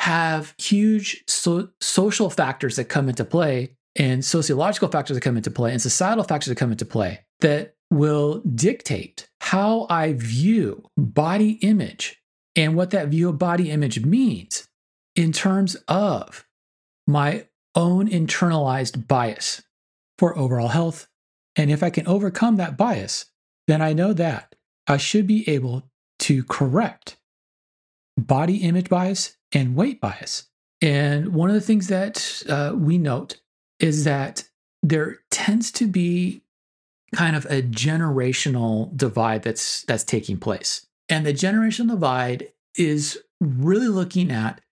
have 0.00 0.54
huge 0.58 1.24
so- 1.26 1.68
social 1.80 2.30
factors 2.30 2.76
that 2.76 2.84
come 2.84 3.08
into 3.08 3.24
play 3.24 3.76
and 3.96 4.24
sociological 4.24 4.88
factors 4.88 5.16
that 5.16 5.20
come 5.20 5.36
into 5.36 5.50
play 5.50 5.72
and 5.72 5.82
societal 5.82 6.24
factors 6.24 6.48
that 6.48 6.56
come 6.56 6.72
into 6.72 6.84
play 6.84 7.20
that 7.40 7.74
will 7.90 8.40
dictate 8.40 9.28
how 9.40 9.86
I 9.88 10.14
view 10.14 10.84
body 10.96 11.52
image 11.62 12.20
and 12.56 12.76
what 12.76 12.90
that 12.90 13.08
view 13.08 13.28
of 13.28 13.38
body 13.38 13.70
image 13.70 14.04
means 14.04 14.68
in 15.14 15.32
terms 15.32 15.76
of 15.88 16.46
my 17.06 17.46
own 17.74 18.08
internalized 18.08 19.06
bias 19.06 19.62
for 20.18 20.36
overall 20.38 20.68
health, 20.68 21.08
and 21.56 21.70
if 21.70 21.82
I 21.82 21.90
can 21.90 22.06
overcome 22.06 22.56
that 22.56 22.76
bias, 22.76 23.26
then 23.66 23.82
I 23.82 23.92
know 23.92 24.12
that 24.12 24.54
I 24.86 24.96
should 24.96 25.26
be 25.26 25.48
able 25.48 25.84
to 26.20 26.44
correct 26.44 27.16
body 28.16 28.58
image 28.58 28.88
bias 28.88 29.36
and 29.52 29.74
weight 29.74 30.00
bias. 30.00 30.48
And 30.80 31.34
one 31.34 31.48
of 31.48 31.54
the 31.54 31.60
things 31.60 31.88
that 31.88 32.42
uh, 32.48 32.72
we 32.76 32.98
note 32.98 33.40
is 33.84 34.04
that 34.04 34.44
there 34.82 35.18
tends 35.30 35.70
to 35.70 35.86
be 35.86 36.40
kind 37.14 37.36
of 37.36 37.44
a 37.44 37.60
generational 37.60 38.96
divide 38.96 39.42
that's 39.42 39.82
that's 39.82 40.04
taking 40.04 40.38
place. 40.38 40.86
And 41.10 41.26
the 41.26 41.34
generational 41.34 41.88
divide 41.90 42.50
is 42.78 43.18
really 43.42 43.88
looking 43.88 44.30
at 44.32 44.62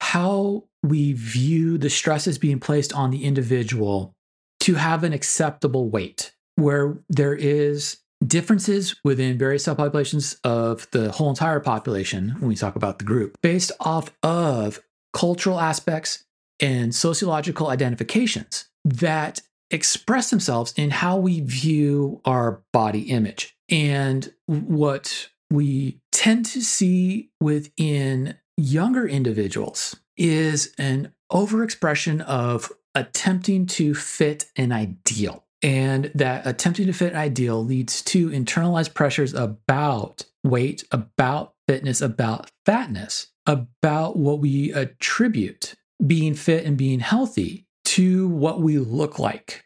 how 0.00 0.64
we 0.82 1.12
view 1.12 1.78
the 1.78 1.88
stresses 1.88 2.38
being 2.38 2.58
placed 2.58 2.92
on 2.92 3.12
the 3.12 3.24
individual 3.24 4.12
to 4.60 4.74
have 4.74 5.04
an 5.04 5.12
acceptable 5.12 5.88
weight 5.88 6.32
where 6.56 6.98
there 7.08 7.34
is 7.34 7.98
differences 8.26 8.96
within 9.04 9.38
various 9.38 9.64
subpopulations 9.64 10.38
of 10.42 10.90
the 10.90 11.12
whole 11.12 11.28
entire 11.28 11.60
population 11.60 12.30
when 12.40 12.48
we 12.48 12.56
talk 12.56 12.74
about 12.74 12.98
the 12.98 13.04
group 13.04 13.38
based 13.42 13.70
off 13.78 14.10
of 14.24 14.80
cultural 15.12 15.60
aspects 15.60 16.25
and 16.60 16.94
sociological 16.94 17.68
identifications 17.68 18.66
that 18.84 19.40
express 19.70 20.30
themselves 20.30 20.72
in 20.76 20.90
how 20.90 21.16
we 21.16 21.40
view 21.40 22.20
our 22.24 22.62
body 22.72 23.02
image 23.02 23.56
and 23.68 24.32
what 24.46 25.28
we 25.50 26.00
tend 26.12 26.46
to 26.46 26.60
see 26.62 27.30
within 27.40 28.36
younger 28.56 29.06
individuals 29.06 29.96
is 30.16 30.72
an 30.78 31.12
overexpression 31.32 32.20
of 32.22 32.72
attempting 32.94 33.66
to 33.66 33.94
fit 33.94 34.46
an 34.56 34.72
ideal. 34.72 35.44
And 35.62 36.10
that 36.14 36.46
attempting 36.46 36.86
to 36.86 36.92
fit 36.92 37.12
an 37.12 37.18
ideal 37.18 37.64
leads 37.64 38.02
to 38.02 38.30
internalized 38.30 38.94
pressures 38.94 39.34
about 39.34 40.24
weight, 40.44 40.84
about 40.92 41.54
fitness, 41.66 42.00
about 42.00 42.50
fatness, 42.64 43.28
about 43.46 44.16
what 44.16 44.38
we 44.38 44.72
attribute 44.72 45.74
being 46.04 46.34
fit 46.34 46.64
and 46.64 46.76
being 46.76 47.00
healthy 47.00 47.66
to 47.84 48.28
what 48.28 48.60
we 48.60 48.78
look 48.78 49.18
like 49.18 49.64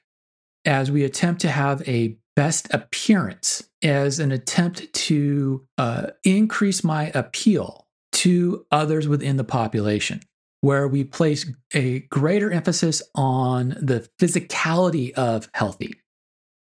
as 0.65 0.91
we 0.91 1.05
attempt 1.05 1.41
to 1.41 1.49
have 1.49 1.87
a 1.89 2.17
best 2.37 2.73
appearance 2.73 3.69
as 3.83 4.19
an 4.19 4.31
attempt 4.31 4.93
to 4.93 5.67
uh, 5.79 6.09
increase 6.25 6.85
my 6.85 7.11
appeal 7.15 7.87
to 8.13 8.67
others 8.71 9.09
within 9.09 9.37
the 9.37 9.45
population 9.45 10.21
where 10.61 10.87
we 10.87 11.05
place 11.05 11.51
a 11.73 12.01
greater 12.01 12.51
emphasis 12.51 13.03
on 13.15 13.71
the 13.81 14.07
physicality 14.19 15.13
of 15.13 15.49
healthy 15.55 15.95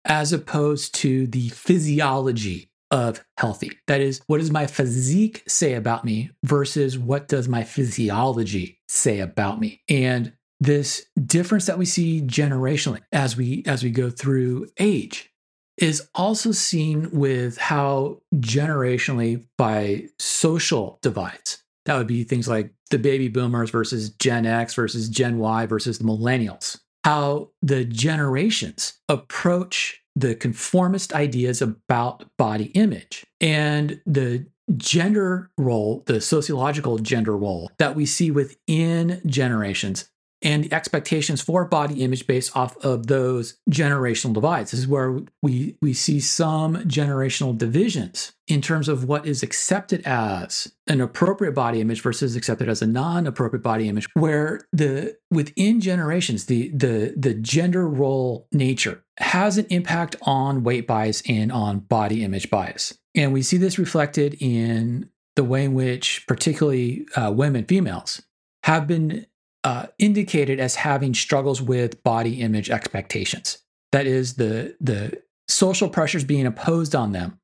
as 0.05 0.33
opposed 0.33 0.95
to 0.95 1.27
the 1.29 1.49
physiology 1.51 2.71
of 2.91 3.25
healthy. 3.39 3.71
That 3.87 4.01
is, 4.01 4.21
what 4.27 4.39
does 4.39 4.51
my 4.51 4.67
physique 4.67 5.43
say 5.49 5.75
about 5.75 6.05
me 6.05 6.31
versus 6.45 6.99
what 6.99 7.27
does 7.29 7.49
my 7.49 7.65
physiology 7.65 8.79
say 8.93 9.21
about 9.21 9.61
me? 9.61 9.83
And 9.89 10.33
this 10.61 11.07
difference 11.25 11.67
that 11.67 11.79
we 11.79 11.87
see 11.87 12.23
generationally 12.23 13.01
as 13.11 13.37
we 13.37 13.65
as 13.67 13.83
we 13.83 13.91
go 13.91 14.11
through 14.11 14.69
age 14.79 15.31
is 15.79 16.09
also 16.15 16.53
seen 16.53 17.11
with 17.11 17.59
how 17.59 18.21
generationally 18.37 19.45
by 19.57 20.05
social 20.19 20.99
divides 21.03 21.63
that 21.85 21.97
would 21.97 22.07
be 22.07 22.25
things 22.25 22.49
like 22.49 22.73
the 22.91 22.99
baby 22.99 23.29
boomers 23.29 23.71
versus 23.71 24.11
Gen 24.11 24.47
X 24.47 24.75
versus 24.75 25.09
Gen 25.09 25.39
Y 25.39 25.67
versus 25.67 25.99
the 25.99 26.05
millennials. 26.05 26.79
How 27.05 27.51
the 27.63 27.85
generations 27.85 28.95
approach 29.09 30.01
the 30.15 30.35
conformist 30.35 31.13
ideas 31.15 31.63
about 31.63 32.25
body 32.39 32.67
image 32.67 33.25
and 33.41 34.01
the 34.07 34.47
gender 34.77 35.51
role, 35.59 36.03
the 36.07 36.21
sociological 36.21 36.99
gender 36.99 37.37
role 37.37 37.71
that 37.79 37.95
we 37.95 38.07
see 38.07 38.31
within 38.31 39.21
generations 39.27 40.09
and 40.43 40.65
the 40.65 40.73
expectations 40.73 41.41
for 41.41 41.65
body 41.65 42.03
image 42.03 42.27
based 42.27 42.57
off 42.57 42.77
of 42.85 43.07
those 43.07 43.59
generational 43.71 44.33
divides. 44.33 44.73
This 44.73 44.81
is 44.81 44.89
where 44.89 45.21
we, 45.41 45.77
we 45.81 45.93
see 45.93 46.21
some 46.21 46.77
generational 46.77 47.57
divisions 47.57 48.33
in 48.49 48.61
terms 48.61 48.89
of 48.89 49.05
what 49.05 49.25
is 49.27 49.43
accepted 49.43 50.03
as 50.05 50.73
an 50.89 51.01
appropriate 51.01 51.53
body 51.53 51.81
image 51.81 52.03
versus 52.03 52.35
accepted 52.35 52.69
as 52.69 52.83
a 52.83 52.87
non-appropriate 52.87 53.63
body 53.63 53.89
image 53.89 54.09
where 54.15 54.67
the 54.73 55.17
within 55.31 55.81
generations 55.81 56.47
the 56.47 56.71
the 56.71 57.15
the 57.17 57.35
gender 57.35 57.89
role 57.89 58.49
nature 58.53 59.05
has 59.19 59.59
an 59.59 59.67
impact 59.71 60.17
on 60.23 60.65
weight 60.65 60.87
bias 60.87 61.23
and 61.29 61.53
on 61.53 61.79
body 61.79 62.25
image 62.25 62.51
bias 62.51 62.99
and 63.15 63.33
we 63.33 63.43
see 63.43 63.57
this 63.57 63.79
reflected 63.79 64.37
in 64.41 65.09
the 65.37 65.45
way 65.45 65.65
in 65.65 65.75
which 65.75 66.25
particularly 66.27 67.07
uh, 67.17 67.33
women 67.35 67.65
females 67.65 68.23
have 68.65 68.87
been 68.87 69.27
uh, 69.65 69.87
indicated 69.99 70.61
as 70.61 70.75
having 70.75 71.15
struggles 71.15 71.63
with 71.63 72.03
body 72.03 72.41
image 72.41 72.71
expectations. 72.71 73.59
That 73.93 74.07
is 74.07 74.35
the 74.35 74.77
the 74.81 75.23
social 75.49 75.89
pressures 75.89 76.25
being 76.25 76.47
imposed 76.47 76.95
on 76.95 77.13
them 77.13 77.39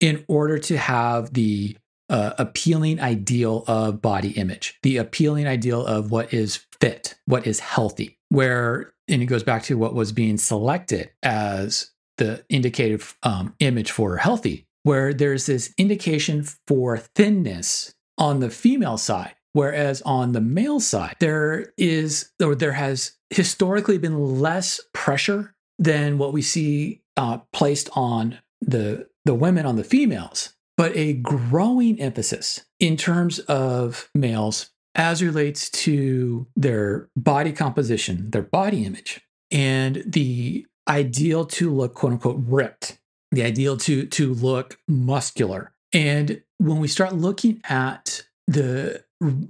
in 0.00 0.24
order 0.28 0.58
to 0.58 0.76
have 0.76 1.32
the 1.32 1.76
uh, 2.10 2.34
appealing 2.38 3.00
ideal 3.00 3.64
of 3.66 4.02
body 4.02 4.30
image, 4.32 4.78
the 4.82 4.96
appealing 4.96 5.46
ideal 5.46 5.86
of 5.86 6.10
what 6.10 6.34
is 6.34 6.66
fit, 6.80 7.14
what 7.24 7.46
is 7.46 7.60
healthy, 7.60 8.18
where, 8.28 8.92
and 9.08 9.22
it 9.22 9.26
goes 9.26 9.42
back 9.42 9.62
to 9.62 9.78
what 9.78 9.94
was 9.94 10.12
being 10.12 10.36
selected 10.36 11.10
as 11.22 11.90
the 12.18 12.44
indicated 12.48 13.02
um, 13.22 13.54
image 13.60 13.90
for 13.90 14.16
healthy, 14.18 14.66
where 14.82 15.14
there's 15.14 15.46
this 15.46 15.72
indication 15.78 16.44
for 16.66 16.98
thinness 16.98 17.94
on 18.18 18.40
the 18.40 18.50
female 18.50 18.98
side. 18.98 19.34
Whereas 19.54 20.00
on 20.02 20.32
the 20.32 20.40
male 20.40 20.80
side, 20.80 21.16
there 21.20 21.72
is, 21.76 22.32
or 22.42 22.54
there 22.54 22.72
has 22.72 23.12
historically 23.30 23.98
been 23.98 24.40
less 24.40 24.80
pressure 24.94 25.54
than 25.78 26.16
what 26.16 26.32
we 26.32 26.40
see 26.40 27.02
uh, 27.16 27.38
placed 27.52 27.90
on 27.92 28.38
the 28.60 29.06
the 29.24 29.34
women 29.34 29.66
on 29.66 29.76
the 29.76 29.84
females, 29.84 30.54
but 30.76 30.96
a 30.96 31.12
growing 31.14 32.00
emphasis 32.00 32.64
in 32.80 32.96
terms 32.96 33.38
of 33.40 34.08
males 34.14 34.70
as 34.94 35.22
relates 35.22 35.70
to 35.70 36.46
their 36.56 37.08
body 37.16 37.52
composition, 37.52 38.30
their 38.30 38.42
body 38.42 38.84
image, 38.84 39.20
and 39.50 40.02
the 40.06 40.66
ideal 40.88 41.44
to 41.44 41.72
look 41.72 41.94
quote 41.94 42.12
unquote 42.12 42.42
ripped, 42.46 42.98
the 43.32 43.42
ideal 43.42 43.76
to 43.78 44.06
to 44.06 44.34
look 44.34 44.78
muscular. 44.86 45.72
And 45.92 46.42
when 46.58 46.78
we 46.78 46.88
start 46.88 47.14
looking 47.14 47.60
at 47.68 48.22
the 48.46 49.02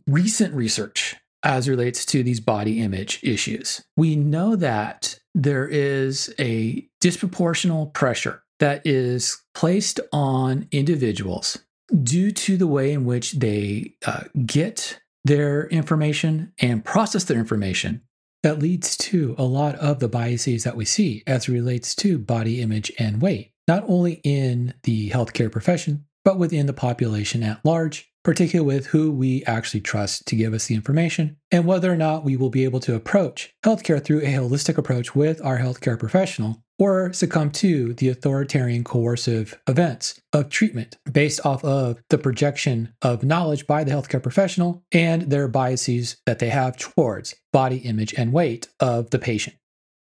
recent 0.06 0.54
research 0.54 1.16
as 1.44 1.68
relates 1.68 2.06
to 2.06 2.22
these 2.22 2.40
body 2.40 2.80
image 2.80 3.20
issues, 3.22 3.84
we 3.96 4.16
know 4.16 4.56
that 4.56 5.18
there 5.34 5.66
is 5.66 6.32
a 6.38 6.88
disproportional 7.02 7.92
pressure 7.92 8.42
that 8.60 8.86
is 8.86 9.42
placed 9.54 9.98
on 10.12 10.68
individuals 10.70 11.58
due 12.02 12.30
to 12.30 12.56
the 12.56 12.66
way 12.66 12.92
in 12.92 13.04
which 13.04 13.32
they 13.32 13.94
uh, 14.06 14.22
get 14.46 15.00
their 15.24 15.66
information 15.68 16.52
and 16.60 16.84
process 16.84 17.24
their 17.24 17.38
information 17.38 18.02
that 18.42 18.58
leads 18.58 18.96
to 18.96 19.34
a 19.38 19.44
lot 19.44 19.74
of 19.76 20.00
the 20.00 20.08
biases 20.08 20.64
that 20.64 20.76
we 20.76 20.84
see 20.84 21.22
as 21.26 21.48
relates 21.48 21.94
to 21.94 22.18
body 22.18 22.60
image 22.60 22.90
and 22.98 23.22
weight, 23.22 23.52
not 23.68 23.84
only 23.86 24.20
in 24.24 24.74
the 24.82 25.10
healthcare 25.10 25.50
profession, 25.50 26.04
but 26.24 26.38
within 26.38 26.66
the 26.66 26.72
population 26.72 27.42
at 27.42 27.64
large, 27.64 28.08
particularly 28.24 28.76
with 28.76 28.86
who 28.86 29.10
we 29.10 29.44
actually 29.44 29.80
trust 29.80 30.26
to 30.26 30.36
give 30.36 30.54
us 30.54 30.66
the 30.66 30.74
information, 30.74 31.36
and 31.50 31.66
whether 31.66 31.92
or 31.92 31.96
not 31.96 32.24
we 32.24 32.36
will 32.36 32.50
be 32.50 32.64
able 32.64 32.80
to 32.80 32.94
approach 32.94 33.52
healthcare 33.64 34.02
through 34.02 34.20
a 34.20 34.34
holistic 34.34 34.78
approach 34.78 35.14
with 35.14 35.44
our 35.44 35.58
healthcare 35.58 35.98
professional 35.98 36.62
or 36.78 37.12
succumb 37.12 37.50
to 37.50 37.94
the 37.94 38.08
authoritarian 38.08 38.82
coercive 38.82 39.60
events 39.68 40.20
of 40.32 40.48
treatment 40.48 40.96
based 41.10 41.44
off 41.44 41.64
of 41.64 42.00
the 42.10 42.18
projection 42.18 42.92
of 43.02 43.24
knowledge 43.24 43.66
by 43.66 43.84
the 43.84 43.90
healthcare 43.90 44.22
professional 44.22 44.82
and 44.92 45.22
their 45.22 45.48
biases 45.48 46.16
that 46.26 46.38
they 46.38 46.48
have 46.48 46.76
towards 46.76 47.34
body 47.52 47.78
image 47.78 48.14
and 48.14 48.32
weight 48.32 48.68
of 48.80 49.10
the 49.10 49.18
patient. 49.18 49.56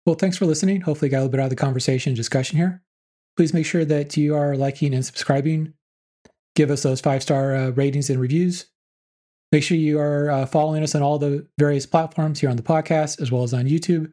Well, 0.05 0.17
thanks 0.17 0.39
for 0.39 0.47
listening. 0.47 0.81
Hopefully, 0.81 1.11
got 1.11 1.19
a 1.19 1.21
little 1.21 1.33
bit 1.33 1.41
out 1.41 1.45
of 1.45 1.51
the 1.51 1.57
conversation 1.57 2.15
discussion 2.15 2.57
here. 2.57 2.83
Please 3.39 3.55
make 3.55 3.67
sure 3.67 3.85
that 3.85 4.17
you 4.17 4.35
are 4.35 4.57
liking 4.57 4.93
and 4.93 5.07
subscribing. 5.07 5.73
Give 6.57 6.73
us 6.73 6.83
those 6.83 7.01
five 7.01 7.23
star 7.23 7.55
uh, 7.55 7.71
ratings 7.71 8.11
and 8.11 8.21
reviews. 8.21 8.67
Make 9.53 9.63
sure 9.63 9.77
you 9.77 10.01
are 10.01 10.29
uh, 10.29 10.45
following 10.45 10.83
us 10.83 10.95
on 10.97 11.03
all 11.03 11.21
the 11.21 11.47
various 11.57 11.87
platforms 11.87 12.41
here 12.41 12.51
on 12.51 12.57
the 12.57 12.63
podcast, 12.63 13.23
as 13.23 13.31
well 13.31 13.45
as 13.45 13.55
on 13.55 13.67
YouTube 13.67 14.13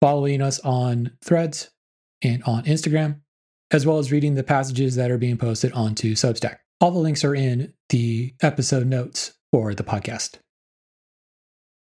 following 0.00 0.42
us 0.42 0.60
on 0.60 1.10
threads 1.24 1.70
and 2.22 2.42
on 2.44 2.64
Instagram, 2.64 3.20
as 3.70 3.86
well 3.86 3.98
as 3.98 4.12
reading 4.12 4.34
the 4.34 4.44
passages 4.44 4.94
that 4.96 5.10
are 5.10 5.18
being 5.18 5.38
posted 5.38 5.72
onto 5.72 6.14
Substack. 6.14 6.58
All 6.82 6.90
the 6.90 6.98
links 6.98 7.24
are 7.24 7.34
in 7.34 7.72
the 7.88 8.34
episode 8.42 8.86
notes 8.86 9.32
for 9.50 9.74
the 9.74 9.82
podcast. 9.82 10.38